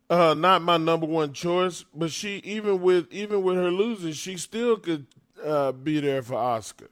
Uh, 0.10 0.34
not 0.34 0.64
my 0.64 0.78
number 0.78 1.06
one 1.06 1.34
choice, 1.34 1.86
but 1.94 2.10
she 2.10 2.38
even 2.38 2.82
with 2.82 3.12
even 3.12 3.44
with 3.44 3.56
her 3.58 3.70
losing, 3.70 4.12
she 4.12 4.38
still 4.38 4.78
could 4.78 5.06
uh, 5.44 5.72
be 5.72 6.00
there 6.00 6.24
for 6.24 6.34
Asuka. 6.36 6.88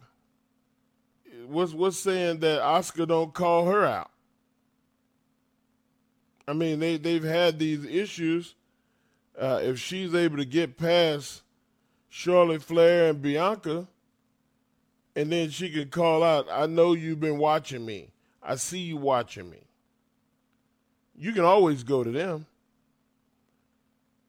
What's 1.47 1.73
what's 1.73 1.97
saying 1.97 2.39
that 2.41 2.61
Asuka 2.61 3.07
don't 3.07 3.33
call 3.33 3.65
her 3.65 3.83
out? 3.85 4.11
I 6.47 6.53
mean, 6.53 6.79
they 6.79 6.97
they've 6.97 7.23
had 7.23 7.57
these 7.57 7.85
issues. 7.85 8.53
Uh, 9.39 9.59
if 9.63 9.79
she's 9.79 10.13
able 10.13 10.37
to 10.37 10.45
get 10.45 10.77
past 10.77 11.41
Charlotte 12.09 12.63
Flair 12.63 13.09
and 13.09 13.21
Bianca, 13.21 13.87
and 15.15 15.31
then 15.31 15.49
she 15.49 15.69
can 15.69 15.89
call 15.89 16.23
out, 16.23 16.47
I 16.51 16.67
know 16.67 16.93
you've 16.93 17.19
been 17.19 17.37
watching 17.37 17.85
me. 17.85 18.09
I 18.41 18.55
see 18.55 18.79
you 18.79 18.97
watching 18.97 19.49
me. 19.49 19.59
You 21.15 21.33
can 21.33 21.43
always 21.43 21.83
go 21.83 22.03
to 22.03 22.11
them. 22.11 22.45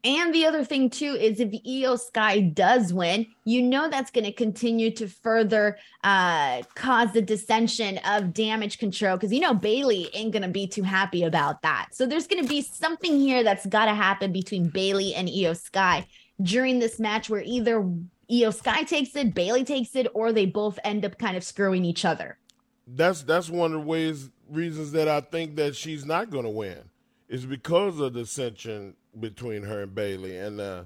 And 0.08 0.34
the 0.34 0.46
other 0.46 0.64
thing 0.64 0.88
too 0.88 1.18
is 1.20 1.38
if 1.38 1.50
Iyo 1.50 2.00
Sky 2.00 2.40
does 2.40 2.94
win, 2.94 3.26
you 3.44 3.60
know 3.60 3.90
that's 3.90 4.10
going 4.10 4.24
to 4.24 4.32
continue 4.32 4.90
to 4.92 5.06
further 5.06 5.76
uh, 6.02 6.62
cause 6.74 7.12
the 7.12 7.20
dissension 7.20 7.98
of 8.06 8.32
damage 8.32 8.78
control 8.78 9.18
because 9.18 9.34
you 9.34 9.40
know 9.40 9.52
Bayley 9.52 10.08
ain't 10.14 10.32
going 10.32 10.44
to 10.44 10.48
be 10.48 10.66
too 10.66 10.82
happy 10.82 11.24
about 11.24 11.60
that. 11.60 11.88
So 11.92 12.06
there's 12.06 12.26
going 12.26 12.42
to 12.42 12.48
be 12.48 12.62
something 12.62 13.20
here 13.20 13.42
that's 13.42 13.66
got 13.66 13.84
to 13.84 13.94
happen 13.94 14.32
between 14.32 14.70
Bayley 14.70 15.14
and 15.14 15.28
Iyo 15.28 15.54
Sky 15.54 16.06
during 16.40 16.78
this 16.78 16.98
match 16.98 17.28
where 17.28 17.42
either 17.44 17.86
Iyo 18.30 18.54
Sky 18.54 18.84
takes 18.84 19.14
it, 19.14 19.34
Bayley 19.34 19.62
takes 19.62 19.94
it, 19.94 20.06
or 20.14 20.32
they 20.32 20.46
both 20.46 20.78
end 20.84 21.04
up 21.04 21.18
kind 21.18 21.36
of 21.36 21.44
screwing 21.44 21.84
each 21.84 22.06
other. 22.06 22.38
That's 22.86 23.24
that's 23.24 23.50
one 23.50 23.74
of 23.74 23.80
the 23.82 23.86
ways 23.86 24.30
reasons 24.48 24.92
that 24.92 25.06
I 25.06 25.20
think 25.20 25.56
that 25.56 25.76
she's 25.76 26.06
not 26.06 26.30
going 26.30 26.44
to 26.44 26.50
win 26.50 26.88
is 27.28 27.44
because 27.44 28.00
of 28.00 28.14
dissension 28.14 28.94
between 29.18 29.62
her 29.62 29.82
and 29.82 29.94
Bayley, 29.94 30.36
and 30.36 30.60
uh, 30.60 30.84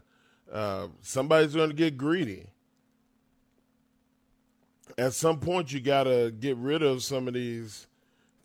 uh, 0.52 0.88
somebody's 1.00 1.54
going 1.54 1.70
to 1.70 1.76
get 1.76 1.96
greedy. 1.96 2.46
At 4.98 5.14
some 5.14 5.40
point, 5.40 5.72
you 5.72 5.80
got 5.80 6.04
to 6.04 6.30
get 6.30 6.56
rid 6.56 6.82
of 6.82 7.02
some 7.02 7.28
of 7.28 7.34
these 7.34 7.86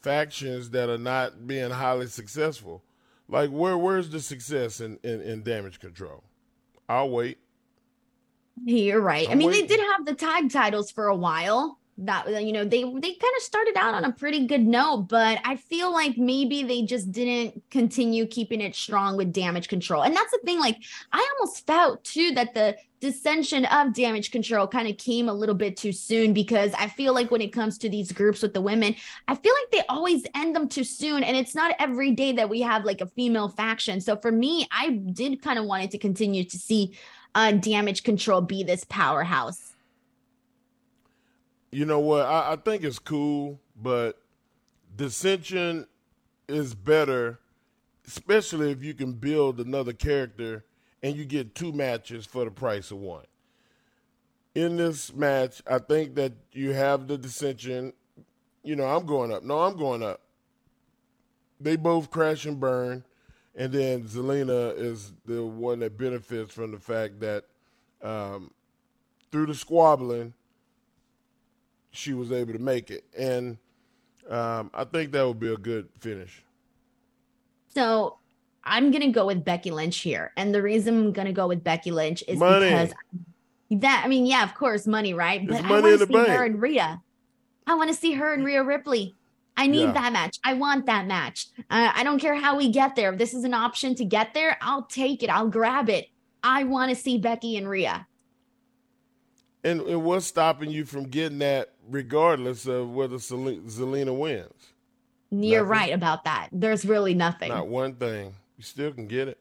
factions 0.01 0.69
that 0.69 0.89
are 0.89 0.97
not 0.97 1.47
being 1.47 1.71
highly 1.71 2.07
successful. 2.07 2.83
Like, 3.27 3.49
where 3.49 3.77
where's 3.77 4.09
the 4.09 4.21
success 4.21 4.79
in, 4.79 4.99
in, 5.03 5.21
in 5.21 5.43
damage 5.43 5.79
control? 5.79 6.23
I'll 6.87 7.09
wait. 7.09 7.39
You're 8.63 9.01
right. 9.01 9.27
i 9.27 9.33
I 9.33 9.35
mean, 9.35 9.51
they 9.51 9.67
did 9.67 9.79
have 9.79 10.05
the 10.05 10.15
tag 10.15 10.51
titles 10.51 10.89
for 10.89 11.07
a 11.07 11.15
while 11.15 11.77
that 11.97 12.43
you 12.43 12.51
know 12.51 12.63
they 12.63 12.83
they 12.83 13.13
kind 13.13 13.33
of 13.36 13.41
started 13.41 13.75
out 13.75 13.95
on 13.95 14.05
a 14.05 14.12
pretty 14.12 14.45
good 14.45 14.62
note 14.62 15.07
but 15.10 15.39
i 15.43 15.55
feel 15.55 15.91
like 15.91 16.15
maybe 16.15 16.62
they 16.62 16.83
just 16.83 17.12
didn't 17.12 17.62
continue 17.71 18.27
keeping 18.27 18.62
it 18.62 18.75
strong 18.75 19.17
with 19.17 19.33
damage 19.33 19.67
control. 19.67 20.03
And 20.03 20.15
that's 20.15 20.31
the 20.31 20.39
thing 20.45 20.60
like 20.60 20.77
i 21.12 21.27
almost 21.33 21.65
felt 21.65 22.03
too 22.03 22.33
that 22.33 22.53
the 22.53 22.77
dissension 22.99 23.65
of 23.65 23.93
damage 23.93 24.31
control 24.31 24.67
kind 24.67 24.88
of 24.88 24.97
came 24.97 25.27
a 25.29 25.33
little 25.33 25.55
bit 25.55 25.75
too 25.75 25.91
soon 25.91 26.33
because 26.33 26.71
i 26.77 26.88
feel 26.88 27.13
like 27.13 27.31
when 27.31 27.41
it 27.41 27.53
comes 27.53 27.77
to 27.79 27.89
these 27.89 28.12
groups 28.12 28.41
with 28.41 28.53
the 28.53 28.62
women 28.62 28.95
i 29.27 29.36
feel 29.36 29.53
like 29.53 29.71
they 29.71 29.86
always 29.89 30.23
end 30.36 30.55
them 30.55 30.67
too 30.67 30.83
soon 30.83 31.23
and 31.23 31.36
it's 31.36 31.55
not 31.55 31.75
every 31.79 32.12
day 32.12 32.31
that 32.31 32.49
we 32.49 32.62
have 32.62 32.86
like 32.86 33.01
a 33.01 33.07
female 33.07 33.49
faction. 33.49 33.99
So 34.01 34.15
for 34.17 34.31
me 34.31 34.67
i 34.71 34.91
did 34.91 35.41
kind 35.41 35.57
of 35.57 35.65
wanted 35.65 35.91
to 35.91 35.97
continue 35.97 36.43
to 36.43 36.57
see 36.60 36.93
uh 37.33 37.53
damage 37.53 38.03
control 38.03 38.41
be 38.41 38.63
this 38.63 38.83
powerhouse 38.83 39.73
you 41.71 41.86
know 41.86 41.99
what? 41.99 42.25
I, 42.25 42.53
I 42.53 42.56
think 42.56 42.84
it's 42.84 42.99
cool, 42.99 43.60
but 43.82 44.21
dissension 44.95 45.88
is 46.47 46.73
better, 46.73 47.39
especially 48.08 48.71
if 48.71 48.84
you 48.84 48.93
can 48.93 49.13
build 49.13 49.60
another 49.60 49.93
character 49.93 50.65
and 51.03 51.15
you 51.15 51.25
get 51.25 51.56
two 51.56 51.71
matches 51.71 52.25
for 52.25 52.45
the 52.45 52.51
price 52.51 52.91
of 52.91 52.97
one. 52.97 53.25
In 54.56 54.77
this 54.77 55.13
match, 55.13 55.62
I 55.69 55.77
think 55.77 56.15
that 56.15 56.34
you 56.51 56.73
have 56.73 57.08
the 57.08 57.17
dissension. 57.17 57.93
You 58.63 58.75
know, 58.75 58.86
I'm 58.86 59.06
going 59.06 59.32
up. 59.32 59.43
No, 59.43 59.60
I'm 59.60 59.77
going 59.77 60.01
up. 60.01 60.21
They 61.60 61.75
both 61.75 62.10
crash 62.10 62.45
and 62.45 62.60
burn. 62.60 63.03
And 63.56 63.71
then 63.71 64.03
Zelina 64.03 64.77
is 64.77 65.13
the 65.25 65.43
one 65.43 65.80
that 65.80 65.97
benefits 65.97 66.53
from 66.53 66.71
the 66.71 66.80
fact 66.80 67.19
that 67.19 67.45
um, 68.01 68.51
through 69.32 69.47
the 69.47 69.56
squabbling, 69.56 70.34
she 71.97 72.13
was 72.13 72.31
able 72.31 72.53
to 72.53 72.60
make 72.60 72.91
it. 72.91 73.03
And 73.17 73.57
um, 74.29 74.69
I 74.73 74.83
think 74.83 75.12
that 75.12 75.25
would 75.25 75.39
be 75.39 75.51
a 75.51 75.57
good 75.57 75.89
finish. 75.99 76.43
So 77.73 78.17
I'm 78.63 78.91
going 78.91 79.01
to 79.01 79.12
go 79.12 79.25
with 79.25 79.43
Becky 79.43 79.71
Lynch 79.71 79.97
here. 79.97 80.31
And 80.38 80.53
the 80.53 80.62
reason 80.62 80.97
I'm 80.97 81.12
going 81.12 81.27
to 81.27 81.33
go 81.33 81.47
with 81.47 81.63
Becky 81.63 81.91
Lynch 81.91 82.23
is 82.27 82.38
money. 82.38 82.65
because 82.65 82.93
that, 83.71 84.03
I 84.05 84.07
mean, 84.07 84.25
yeah, 84.25 84.43
of 84.43 84.53
course, 84.53 84.86
money, 84.86 85.13
right? 85.13 85.45
But 85.45 85.63
I 85.63 85.69
want 85.69 85.86
to 85.86 86.05
see 86.05 86.13
bank. 86.13 86.27
her 86.27 86.45
and 86.45 86.62
Rhea. 86.62 87.01
I 87.65 87.73
want 87.73 87.89
to 87.89 87.95
see 87.95 88.13
her 88.13 88.33
and 88.33 88.45
Rhea 88.45 88.63
Ripley. 88.63 89.15
I 89.57 89.65
need 89.65 89.81
yeah. 89.81 89.91
that 89.93 90.13
match. 90.13 90.38
I 90.43 90.53
want 90.53 90.86
that 90.86 91.07
match. 91.07 91.47
Uh, 91.69 91.91
I 91.93 92.03
don't 92.03 92.19
care 92.19 92.36
how 92.36 92.55
we 92.55 92.69
get 92.69 92.95
there. 92.95 93.12
If 93.12 93.17
this 93.17 93.33
is 93.33 93.43
an 93.43 93.55
option 93.55 93.95
to 93.95 94.05
get 94.05 94.36
there, 94.36 94.57
I'll 94.62 94.83
take 94.83 95.23
it. 95.23 95.31
I'll 95.31 95.49
grab 95.49 95.89
it. 95.89 96.10
I 96.43 96.63
want 96.63 96.89
to 96.91 96.95
see 96.95 97.17
Becky 97.17 97.57
and 97.57 97.67
Rhea. 97.67 98.07
And, 99.67 99.82
and 99.82 100.03
what's 100.06 100.25
stopping 100.25 100.71
you 100.71 100.86
from 100.86 101.10
getting 101.10 101.39
that 101.39 101.73
regardless 101.89 102.67
of 102.67 102.89
whether 102.91 103.17
Zelina 103.17 104.17
wins? 104.17 104.73
You're 105.30 105.63
nothing. 105.63 105.69
right 105.69 105.93
about 105.93 106.23
that. 106.23 106.47
There's 106.53 106.86
really 106.86 107.13
nothing. 107.13 107.49
Not 107.49 107.67
one 107.67 107.95
thing. 107.95 108.34
You 108.56 108.63
still 108.63 108.93
can 108.93 109.08
get 109.08 109.27
it. 109.27 109.38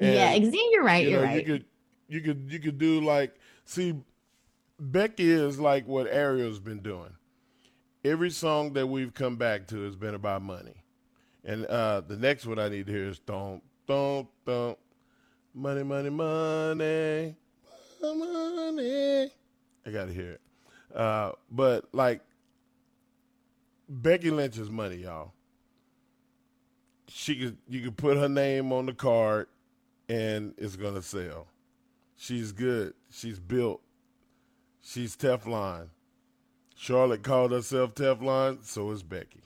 And, 0.00 0.12
yeah, 0.12 0.32
exactly. 0.32 0.68
You're 0.72 0.82
right. 0.82 1.06
You 1.06 1.18
are 1.20 1.22
right. 1.22 1.36
You 1.46 1.52
could, 1.52 1.64
you 2.08 2.20
could, 2.20 2.48
you 2.50 2.58
could 2.58 2.78
do 2.78 3.00
like, 3.00 3.36
see, 3.64 3.94
Becky 4.80 5.30
is 5.30 5.60
like 5.60 5.86
what 5.86 6.08
Ariel's 6.08 6.58
been 6.58 6.80
doing. 6.80 7.14
Every 8.04 8.30
song 8.30 8.72
that 8.72 8.88
we've 8.88 9.14
come 9.14 9.36
back 9.36 9.68
to 9.68 9.84
has 9.84 9.94
been 9.94 10.16
about 10.16 10.42
money. 10.42 10.82
And 11.44 11.64
uh, 11.66 12.00
the 12.00 12.16
next 12.16 12.44
one 12.44 12.58
I 12.58 12.68
need 12.68 12.86
to 12.86 12.92
hear 12.92 13.06
is 13.06 13.20
don't, 13.20 13.62
don't, 13.86 14.26
don't, 14.44 14.78
money, 15.54 15.84
money, 15.84 16.10
money, 16.10 17.36
money. 18.02 19.30
I 19.86 19.90
got 19.90 20.06
to 20.06 20.12
hear 20.12 20.32
it. 20.32 20.40
Uh, 20.94 21.32
but 21.50 21.88
like 21.92 22.20
Becky 23.88 24.30
Lynch's 24.30 24.70
money, 24.70 24.96
y'all. 24.96 25.32
She 27.08 27.36
could 27.36 27.58
you 27.68 27.80
could 27.82 27.96
put 27.96 28.16
her 28.16 28.28
name 28.28 28.72
on 28.72 28.86
the 28.86 28.94
card 28.94 29.48
and 30.08 30.54
it's 30.56 30.76
gonna 30.76 31.02
sell. 31.02 31.46
She's 32.16 32.52
good. 32.52 32.94
She's 33.10 33.38
built. 33.38 33.82
She's 34.80 35.16
Teflon. 35.16 35.88
Charlotte 36.74 37.22
called 37.22 37.52
herself 37.52 37.94
Teflon, 37.94 38.64
so 38.64 38.90
is 38.90 39.02
Becky. 39.02 39.42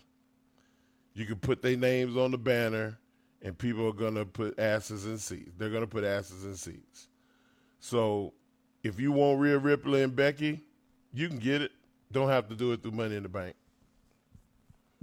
You 1.15 1.27
can 1.27 1.37
put 1.37 1.63
their 1.63 1.77
names 1.77 2.17
on 2.17 2.31
the 2.31 2.39
banner 2.39 2.99
and 3.43 3.57
people 3.57 3.87
are 3.89 3.93
gonna 3.93 4.25
put 4.25 4.59
asses 4.59 5.07
in 5.07 5.19
seats. 5.19 5.53
They're 5.57 5.71
gonna 5.71 5.87
put 5.87 6.05
asses 6.05 6.45
in 6.45 6.57
seats. 6.57 7.09
So 7.81 8.33
if 8.87 9.01
you 9.01 9.13
want 9.13 9.41
Rhea 9.41 9.59
Ripley 9.59 10.03
and 10.03 10.15
Becky, 10.15 10.63
you 11.13 11.29
can 11.29 11.39
get 11.39 11.61
it. 11.61 11.73
Don't 12.13 12.29
have 12.29 12.49
to 12.49 12.55
do 12.55 12.73
it 12.73 12.83
through 12.83 12.93
Money 12.93 13.17
in 13.17 13.25
the 13.25 13.29
Bank. 13.29 13.57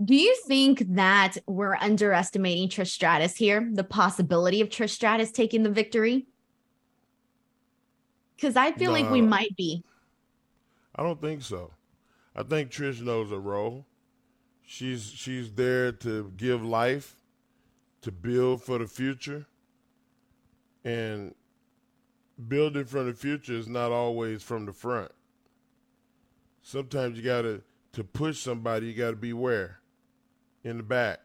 Do 0.03 0.15
you 0.15 0.35
think 0.47 0.95
that 0.95 1.37
we're 1.45 1.75
underestimating 1.75 2.69
Trish 2.69 2.87
Stratus 2.87 3.35
here? 3.35 3.69
The 3.71 3.83
possibility 3.83 4.61
of 4.61 4.69
Trish 4.69 4.91
Stratus 4.91 5.31
taking 5.31 5.63
the 5.63 5.69
victory? 5.69 6.25
Because 8.35 8.55
I 8.55 8.71
feel 8.71 8.91
no, 8.91 8.99
like 8.99 9.11
we 9.11 9.21
might 9.21 9.55
be. 9.55 9.83
I 10.95 11.03
don't 11.03 11.21
think 11.21 11.43
so. 11.43 11.71
I 12.35 12.43
think 12.43 12.71
Trish 12.71 13.01
knows 13.01 13.29
her 13.29 13.39
role. 13.39 13.85
She's 14.65 15.03
she's 15.03 15.51
there 15.51 15.91
to 15.91 16.31
give 16.37 16.63
life, 16.63 17.17
to 18.01 18.11
build 18.11 18.63
for 18.63 18.79
the 18.79 18.87
future, 18.87 19.45
and 20.83 21.35
building 22.47 22.85
from 22.85 23.07
the 23.07 23.13
future 23.13 23.53
is 23.53 23.67
not 23.67 23.91
always 23.91 24.43
from 24.43 24.65
the 24.65 24.73
front. 24.73 25.11
Sometimes 26.61 27.17
you 27.17 27.23
gotta 27.23 27.61
to 27.93 28.03
push 28.03 28.39
somebody, 28.39 28.87
you 28.87 28.93
gotta 28.93 29.15
be 29.15 29.33
where? 29.33 29.79
In 30.63 30.77
the 30.77 30.83
back. 30.83 31.19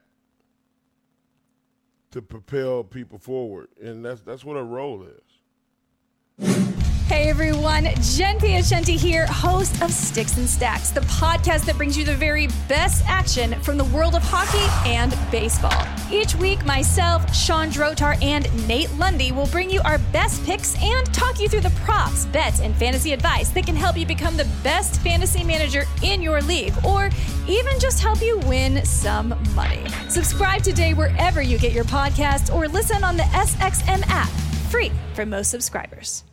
To 2.12 2.22
propel 2.22 2.84
people 2.84 3.18
forward. 3.18 3.68
And 3.80 4.04
that's 4.04 4.20
that's 4.22 4.44
what 4.44 4.56
a 4.56 4.62
role 4.62 5.04
is. 5.04 6.80
Hey 7.08 7.30
everyone, 7.30 7.84
Jen 8.02 8.38
Piacenti 8.38 8.96
here, 8.96 9.26
host 9.26 9.80
of 9.82 9.90
Sticks 9.90 10.36
and 10.36 10.48
Stacks, 10.48 10.90
the 10.90 11.00
podcast 11.00 11.64
that 11.64 11.76
brings 11.76 11.96
you 11.96 12.04
the 12.04 12.14
very 12.14 12.48
best 12.68 13.02
action 13.06 13.58
from 13.62 13.78
the 13.78 13.84
world 13.84 14.14
of 14.14 14.22
hockey 14.22 14.66
and 14.86 15.16
baseball. 15.30 15.97
Each 16.10 16.34
week, 16.34 16.64
myself, 16.64 17.34
Sean 17.34 17.68
Drotar, 17.68 18.22
and 18.22 18.66
Nate 18.66 18.90
Lundy 18.96 19.30
will 19.30 19.46
bring 19.48 19.68
you 19.68 19.82
our 19.84 19.98
best 20.10 20.42
picks 20.46 20.74
and 20.82 21.06
talk 21.12 21.38
you 21.38 21.50
through 21.50 21.60
the 21.60 21.70
props, 21.84 22.24
bets, 22.26 22.60
and 22.60 22.74
fantasy 22.74 23.12
advice 23.12 23.50
that 23.50 23.66
can 23.66 23.76
help 23.76 23.94
you 23.94 24.06
become 24.06 24.34
the 24.34 24.48
best 24.62 25.02
fantasy 25.02 25.44
manager 25.44 25.84
in 26.02 26.22
your 26.22 26.40
league, 26.40 26.72
or 26.82 27.10
even 27.46 27.78
just 27.78 28.00
help 28.00 28.22
you 28.22 28.38
win 28.46 28.82
some 28.86 29.34
money. 29.54 29.84
Subscribe 30.08 30.62
today 30.62 30.94
wherever 30.94 31.42
you 31.42 31.58
get 31.58 31.72
your 31.72 31.84
podcast 31.84 32.54
or 32.54 32.68
listen 32.68 33.04
on 33.04 33.18
the 33.18 33.24
SXM 33.24 34.02
app, 34.08 34.30
free 34.70 34.90
for 35.12 35.26
most 35.26 35.50
subscribers. 35.50 36.24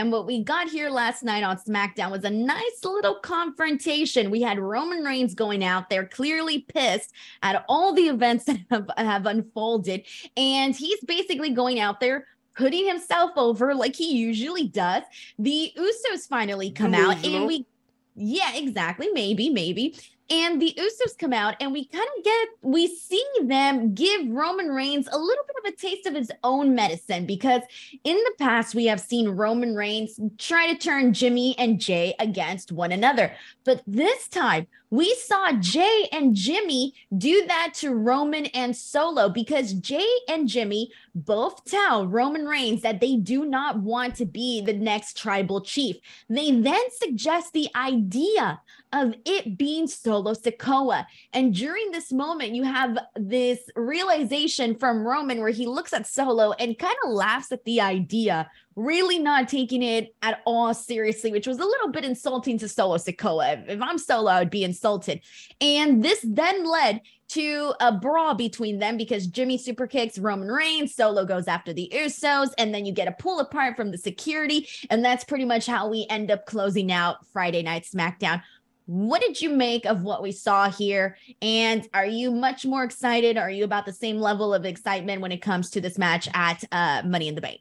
And 0.00 0.12
what 0.12 0.26
we 0.26 0.44
got 0.44 0.68
here 0.68 0.90
last 0.90 1.24
night 1.24 1.42
on 1.42 1.56
SmackDown 1.56 2.12
was 2.12 2.22
a 2.22 2.30
nice 2.30 2.84
little 2.84 3.16
confrontation. 3.16 4.30
We 4.30 4.40
had 4.40 4.60
Roman 4.60 5.02
Reigns 5.02 5.34
going 5.34 5.64
out 5.64 5.90
there, 5.90 6.06
clearly 6.06 6.60
pissed 6.60 7.12
at 7.42 7.64
all 7.68 7.92
the 7.92 8.06
events 8.08 8.44
that 8.46 8.60
have, 8.70 8.88
have 8.96 9.26
unfolded. 9.26 10.06
And 10.36 10.76
he's 10.76 11.00
basically 11.00 11.50
going 11.50 11.80
out 11.80 11.98
there, 11.98 12.26
putting 12.54 12.86
himself 12.86 13.32
over 13.36 13.74
like 13.74 13.96
he 13.96 14.16
usually 14.16 14.68
does. 14.68 15.02
The 15.36 15.72
Usos 15.76 16.28
finally 16.28 16.70
come 16.70 16.94
out, 16.94 17.24
and 17.24 17.46
we, 17.46 17.66
yeah, 18.14 18.54
exactly. 18.54 19.08
Maybe, 19.12 19.50
maybe. 19.50 19.96
And 20.30 20.60
the 20.60 20.74
Usos 20.76 21.16
come 21.18 21.32
out, 21.32 21.54
and 21.58 21.72
we 21.72 21.86
kind 21.86 22.06
of 22.18 22.24
get, 22.24 22.48
we 22.60 22.86
see 22.86 23.24
them 23.44 23.94
give 23.94 24.28
Roman 24.28 24.68
Reigns 24.68 25.08
a 25.10 25.16
little 25.16 25.44
bit 25.46 25.56
of 25.64 25.72
a 25.72 25.76
taste 25.76 26.06
of 26.06 26.14
his 26.14 26.30
own 26.44 26.74
medicine 26.74 27.24
because 27.24 27.62
in 28.04 28.16
the 28.16 28.34
past, 28.38 28.74
we 28.74 28.86
have 28.86 29.00
seen 29.00 29.30
Roman 29.30 29.74
Reigns 29.74 30.20
try 30.36 30.70
to 30.70 30.78
turn 30.78 31.14
Jimmy 31.14 31.54
and 31.58 31.80
Jey 31.80 32.14
against 32.18 32.72
one 32.72 32.92
another. 32.92 33.34
But 33.64 33.82
this 33.86 34.28
time, 34.28 34.66
we 34.90 35.14
saw 35.14 35.52
Jey 35.52 36.08
and 36.12 36.34
Jimmy 36.34 36.94
do 37.16 37.46
that 37.46 37.72
to 37.76 37.94
Roman 37.94 38.46
and 38.46 38.74
Solo 38.74 39.28
because 39.28 39.74
Jey 39.74 40.08
and 40.28 40.48
Jimmy 40.48 40.90
both 41.14 41.64
tell 41.64 42.06
Roman 42.06 42.46
Reigns 42.46 42.82
that 42.82 43.00
they 43.00 43.16
do 43.16 43.44
not 43.44 43.78
want 43.80 44.14
to 44.16 44.24
be 44.24 44.62
the 44.62 44.72
next 44.72 45.18
tribal 45.18 45.60
chief. 45.60 45.96
They 46.28 46.52
then 46.52 46.82
suggest 46.90 47.52
the 47.52 47.68
idea 47.74 48.60
of 48.92 49.14
it 49.24 49.58
being 49.58 49.86
Solo 49.86 50.34
Sikoa. 50.34 51.06
And 51.32 51.54
during 51.54 51.90
this 51.90 52.12
moment, 52.12 52.54
you 52.54 52.64
have 52.64 52.98
this 53.16 53.60
realization 53.76 54.76
from 54.76 55.06
Roman 55.06 55.40
where 55.40 55.50
he 55.50 55.66
looks 55.66 55.92
at 55.92 56.06
Solo 56.06 56.52
and 56.52 56.78
kind 56.78 56.96
of 57.04 57.12
laughs 57.12 57.52
at 57.52 57.64
the 57.64 57.80
idea 57.80 58.50
really 58.78 59.18
not 59.18 59.48
taking 59.48 59.82
it 59.82 60.14
at 60.22 60.40
all 60.46 60.72
seriously, 60.72 61.32
which 61.32 61.48
was 61.48 61.58
a 61.58 61.64
little 61.64 61.90
bit 61.90 62.04
insulting 62.04 62.56
to 62.58 62.68
Solo 62.68 62.96
Sikoa. 62.96 63.68
If 63.68 63.82
I'm 63.82 63.98
Solo, 63.98 64.30
I 64.30 64.38
would 64.38 64.50
be 64.50 64.62
insulted. 64.62 65.20
And 65.60 66.02
this 66.02 66.20
then 66.22 66.64
led 66.64 67.00
to 67.30 67.74
a 67.80 67.92
brawl 67.92 68.34
between 68.34 68.78
them 68.78 68.96
because 68.96 69.26
Jimmy 69.26 69.58
super 69.58 69.86
kicks 69.86 70.18
Roman 70.18 70.48
Reigns, 70.48 70.94
Solo 70.94 71.26
goes 71.26 71.48
after 71.48 71.72
the 71.72 71.92
Usos, 71.94 72.52
and 72.56 72.72
then 72.72 72.86
you 72.86 72.92
get 72.92 73.08
a 73.08 73.12
pull 73.12 73.40
apart 73.40 73.76
from 73.76 73.90
the 73.90 73.98
security. 73.98 74.68
And 74.88 75.04
that's 75.04 75.24
pretty 75.24 75.44
much 75.44 75.66
how 75.66 75.88
we 75.88 76.06
end 76.08 76.30
up 76.30 76.46
closing 76.46 76.90
out 76.92 77.26
Friday 77.32 77.62
Night 77.62 77.84
SmackDown. 77.84 78.42
What 78.88 79.20
did 79.20 79.38
you 79.38 79.50
make 79.50 79.84
of 79.84 80.02
what 80.02 80.22
we 80.22 80.32
saw 80.32 80.70
here? 80.70 81.18
And 81.42 81.86
are 81.92 82.06
you 82.06 82.30
much 82.30 82.64
more 82.64 82.84
excited? 82.84 83.36
Are 83.36 83.50
you 83.50 83.64
about 83.64 83.84
the 83.84 83.92
same 83.92 84.18
level 84.18 84.54
of 84.54 84.64
excitement 84.64 85.20
when 85.20 85.30
it 85.30 85.42
comes 85.42 85.68
to 85.72 85.80
this 85.82 85.98
match 85.98 86.26
at 86.32 86.64
uh, 86.72 87.02
Money 87.04 87.28
in 87.28 87.34
the 87.34 87.42
Bank? 87.42 87.60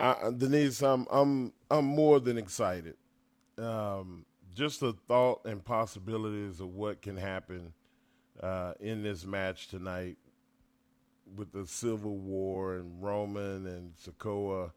I, 0.00 0.32
Denise, 0.36 0.82
I'm 0.82 1.06
I'm 1.12 1.52
I'm 1.70 1.84
more 1.84 2.18
than 2.18 2.38
excited. 2.38 2.96
Um, 3.56 4.26
just 4.52 4.80
the 4.80 4.94
thought 5.06 5.42
and 5.44 5.64
possibilities 5.64 6.58
of 6.58 6.74
what 6.74 7.00
can 7.00 7.16
happen 7.16 7.72
uh, 8.42 8.72
in 8.80 9.04
this 9.04 9.24
match 9.24 9.68
tonight 9.68 10.16
with 11.36 11.52
the 11.52 11.68
Civil 11.68 12.16
War 12.16 12.78
and 12.78 13.00
Roman 13.00 13.68
and 13.68 13.92
Sikoa, 13.94 14.72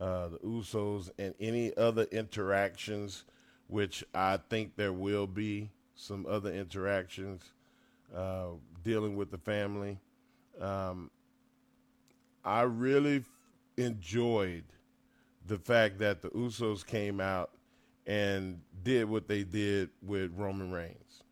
uh, 0.00 0.28
the 0.28 0.38
Usos, 0.38 1.10
and 1.18 1.34
any 1.40 1.76
other 1.76 2.04
interactions, 2.12 3.24
which 3.72 4.04
I 4.14 4.38
think 4.50 4.76
there 4.76 4.92
will 4.92 5.26
be 5.26 5.70
some 5.94 6.26
other 6.26 6.52
interactions 6.52 7.42
uh, 8.14 8.48
dealing 8.84 9.16
with 9.16 9.30
the 9.30 9.38
family. 9.38 9.98
Um, 10.60 11.10
I 12.44 12.62
really 12.62 13.24
enjoyed 13.78 14.64
the 15.46 15.56
fact 15.56 15.98
that 16.00 16.20
the 16.20 16.28
Usos 16.30 16.84
came 16.84 17.18
out 17.18 17.50
and 18.06 18.60
did 18.84 19.08
what 19.08 19.26
they 19.26 19.42
did 19.42 19.88
with 20.02 20.32
Roman 20.36 20.70
Reigns 20.70 21.22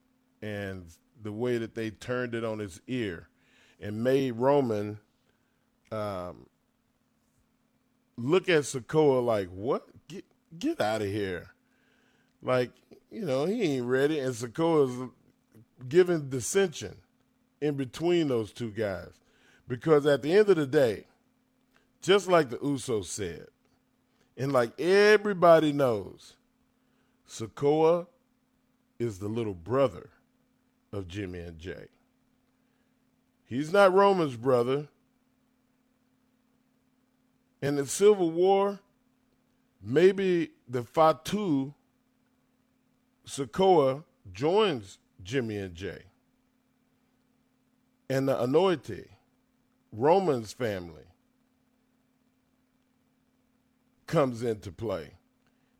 and 0.40 0.86
the 1.22 1.32
way 1.32 1.58
that 1.58 1.74
they 1.74 1.90
turned 1.90 2.34
it 2.34 2.42
on 2.42 2.58
his 2.58 2.80
ear 2.86 3.28
and 3.80 4.02
made 4.02 4.32
Roman 4.32 4.98
um, 5.92 6.46
look 8.16 8.48
at 8.48 8.62
Sikoa 8.62 9.22
like, 9.22 9.48
what? 9.48 9.86
Get, 10.08 10.24
get 10.58 10.80
out 10.80 11.02
of 11.02 11.08
here. 11.08 11.50
Like, 12.42 12.70
you 13.10 13.24
know, 13.24 13.44
he 13.44 13.62
ain't 13.62 13.86
ready. 13.86 14.18
And 14.18 14.34
Sikoa's 14.34 15.10
giving 15.88 16.28
dissension 16.28 16.96
in 17.60 17.74
between 17.76 18.28
those 18.28 18.52
two 18.52 18.70
guys. 18.70 19.10
Because 19.68 20.06
at 20.06 20.22
the 20.22 20.32
end 20.32 20.48
of 20.48 20.56
the 20.56 20.66
day, 20.66 21.04
just 22.02 22.28
like 22.28 22.50
the 22.50 22.56
Usos 22.58 23.06
said, 23.06 23.46
and 24.36 24.52
like 24.52 24.78
everybody 24.80 25.72
knows, 25.72 26.34
Sikoa 27.28 28.06
is 28.98 29.18
the 29.18 29.28
little 29.28 29.54
brother 29.54 30.10
of 30.92 31.06
Jimmy 31.08 31.40
and 31.40 31.58
Jey. 31.58 31.86
He's 33.44 33.72
not 33.72 33.92
Roman's 33.92 34.36
brother. 34.36 34.88
In 37.62 37.76
the 37.76 37.86
Civil 37.86 38.30
War, 38.30 38.80
maybe 39.82 40.50
the 40.68 40.82
Fatu 40.82 41.74
Sikoa 43.26 44.04
joins 44.32 44.98
Jimmy 45.22 45.56
and 45.58 45.74
Jey. 45.74 46.04
and 48.10 48.28
the 48.28 48.34
Anoa'i, 48.34 49.06
Roman's 49.92 50.52
family, 50.52 51.04
comes 54.06 54.42
into 54.42 54.72
play. 54.72 55.12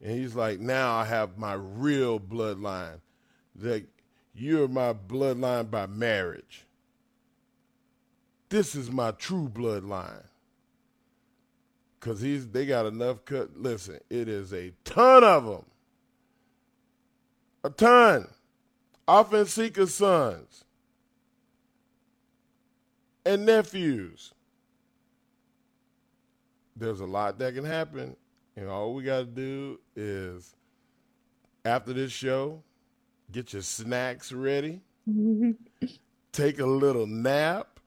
And 0.01 0.13
he's 0.19 0.37
like, 0.37 0.61
now 0.61 0.95
I 0.95 1.05
have 1.07 1.37
my 1.39 1.55
real 1.55 2.21
bloodline. 2.21 3.01
That 3.57 3.87
you're 4.33 4.69
my 4.69 4.93
bloodline 4.95 5.71
by 5.71 5.87
marriage. 5.87 6.67
This 8.49 8.75
is 8.77 8.91
my 8.91 9.11
true 9.13 9.51
bloodline. 9.53 10.25
Cause 12.01 12.21
he's 12.23 12.49
they 12.49 12.65
got 12.67 12.87
enough 12.87 13.25
cut. 13.27 13.59
Listen, 13.59 14.01
it 14.09 14.29
is 14.29 14.55
a 14.55 14.73
ton 14.85 15.25
of 15.25 15.45
them. 15.45 15.65
A 17.65 17.71
ton. 17.71 18.29
Offense 19.09 19.53
seeker 19.53 19.87
sons 19.87 20.65
and 23.25 23.45
nephews. 23.45 24.33
There's 26.77 27.01
a 27.01 27.07
lot 27.07 27.39
that 27.39 27.55
can 27.55 27.65
happen 27.65 28.17
and 28.57 28.69
all 28.69 28.95
we 28.95 29.05
got 29.05 29.21
to 29.21 29.25
do 29.25 29.81
is, 29.97 30.55
after 31.65 31.93
this 31.93 32.13
show, 32.13 32.63
get 33.33 33.53
your 33.53 33.63
snacks 33.63 34.33
ready, 34.33 34.81
take 36.33 36.59
a 36.59 36.67
little 36.67 37.07
nap, 37.07 37.81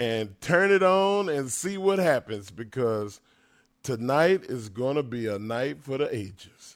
and 0.00 0.40
turn 0.40 0.70
it 0.70 0.82
on 0.82 1.28
and 1.28 1.50
see 1.50 1.76
what 1.76 1.98
happens 1.98 2.50
because 2.50 3.20
tonight 3.82 4.44
is 4.44 4.68
going 4.68 4.96
to 4.96 5.02
be 5.02 5.26
a 5.26 5.38
night 5.38 5.82
for 5.82 5.98
the 5.98 6.14
ages. 6.14 6.73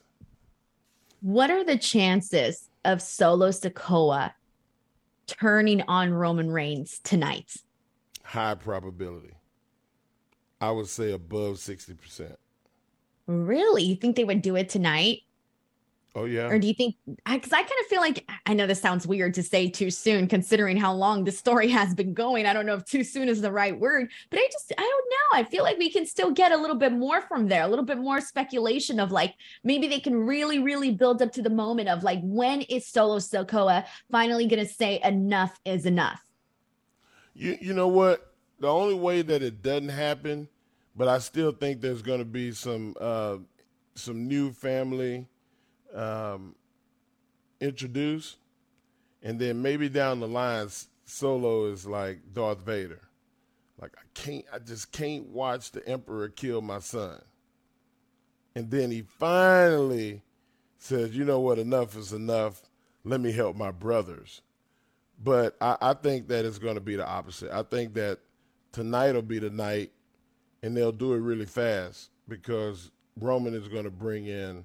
What 1.20 1.50
are 1.50 1.64
the 1.64 1.78
chances 1.78 2.68
of 2.84 3.02
Solo 3.02 3.48
Sikoa 3.48 4.32
turning 5.26 5.82
on 5.82 6.12
Roman 6.12 6.50
Reigns 6.50 7.00
tonight? 7.02 7.56
High 8.22 8.54
probability. 8.54 9.34
I 10.60 10.70
would 10.70 10.88
say 10.88 11.12
above 11.12 11.56
60%. 11.56 12.36
Really? 13.26 13.82
You 13.82 13.96
think 13.96 14.16
they 14.16 14.24
would 14.24 14.42
do 14.42 14.56
it 14.56 14.68
tonight? 14.68 15.22
Oh 16.18 16.24
yeah. 16.24 16.48
Or 16.48 16.58
do 16.58 16.66
you 16.66 16.74
think? 16.74 16.96
Because 17.06 17.52
I, 17.52 17.58
I 17.58 17.62
kind 17.62 17.80
of 17.80 17.86
feel 17.86 18.00
like 18.00 18.28
I 18.46 18.54
know 18.54 18.66
this 18.66 18.80
sounds 18.80 19.06
weird 19.06 19.34
to 19.34 19.42
say 19.42 19.70
too 19.70 19.90
soon, 19.90 20.26
considering 20.26 20.76
how 20.76 20.92
long 20.92 21.24
the 21.24 21.30
story 21.30 21.68
has 21.78 21.94
been 21.94 22.12
going. 22.12 22.46
I 22.46 22.52
don't 22.52 22.66
know 22.66 22.74
if 22.74 22.84
too 22.84 23.04
soon 23.04 23.28
is 23.28 23.40
the 23.40 23.52
right 23.52 23.78
word, 23.78 24.10
but 24.30 24.40
I 24.40 24.48
just 24.50 24.72
I 24.76 24.82
don't 24.82 25.10
know. 25.10 25.38
I 25.40 25.44
feel 25.48 25.62
like 25.62 25.78
we 25.78 25.90
can 25.90 26.04
still 26.06 26.32
get 26.32 26.50
a 26.50 26.56
little 26.56 26.76
bit 26.76 26.92
more 26.92 27.20
from 27.22 27.46
there, 27.46 27.62
a 27.62 27.68
little 27.68 27.84
bit 27.84 27.98
more 27.98 28.20
speculation 28.20 28.98
of 28.98 29.12
like 29.12 29.34
maybe 29.62 29.86
they 29.86 30.00
can 30.00 30.26
really, 30.26 30.58
really 30.58 30.90
build 30.90 31.22
up 31.22 31.32
to 31.32 31.42
the 31.42 31.50
moment 31.50 31.88
of 31.88 32.02
like 32.02 32.20
when 32.22 32.62
is 32.62 32.86
Solo 32.86 33.18
Sikoa 33.18 33.84
finally 34.10 34.46
going 34.46 34.64
to 34.64 34.72
say 34.72 35.00
enough 35.04 35.58
is 35.64 35.86
enough. 35.86 36.20
You 37.34 37.56
you 37.60 37.72
know 37.74 37.88
what? 37.88 38.34
The 38.58 38.68
only 38.68 38.94
way 38.94 39.22
that 39.22 39.42
it 39.42 39.62
doesn't 39.62 39.90
happen 39.90 40.48
but 40.98 41.06
I 41.06 41.20
still 41.20 41.52
think 41.52 41.80
there's 41.80 42.02
going 42.02 42.18
to 42.18 42.24
be 42.24 42.50
some 42.50 42.94
uh, 43.00 43.36
some 43.94 44.26
new 44.26 44.52
family 44.52 45.26
um, 45.94 46.54
introduced, 47.60 48.36
and 49.22 49.38
then 49.38 49.62
maybe 49.62 49.88
down 49.88 50.20
the 50.20 50.28
line, 50.28 50.68
Solo 51.04 51.66
is 51.66 51.86
like 51.86 52.20
Darth 52.32 52.60
Vader. 52.60 53.00
Like 53.80 53.92
I 53.96 54.02
can't, 54.14 54.44
I 54.52 54.58
just 54.58 54.92
can't 54.92 55.28
watch 55.28 55.70
the 55.70 55.86
Emperor 55.88 56.28
kill 56.28 56.60
my 56.60 56.80
son. 56.80 57.20
And 58.54 58.70
then 58.70 58.90
he 58.90 59.02
finally 59.02 60.22
says, 60.78 61.16
"You 61.16 61.24
know 61.24 61.40
what? 61.40 61.58
Enough 61.58 61.96
is 61.96 62.12
enough. 62.12 62.62
Let 63.04 63.20
me 63.20 63.32
help 63.32 63.56
my 63.56 63.70
brothers." 63.70 64.42
But 65.22 65.56
I, 65.60 65.76
I 65.80 65.94
think 65.94 66.28
that 66.28 66.44
it's 66.44 66.58
going 66.58 66.76
to 66.76 66.80
be 66.80 66.96
the 66.96 67.06
opposite. 67.06 67.50
I 67.50 67.62
think 67.62 67.94
that 67.94 68.20
tonight 68.72 69.12
will 69.12 69.22
be 69.22 69.38
the 69.38 69.50
night 69.50 69.90
and 70.62 70.76
they'll 70.76 70.92
do 70.92 71.14
it 71.14 71.18
really 71.18 71.46
fast 71.46 72.10
because 72.28 72.90
Roman 73.20 73.54
is 73.54 73.68
going 73.68 73.84
to 73.84 73.90
bring 73.90 74.26
in 74.26 74.64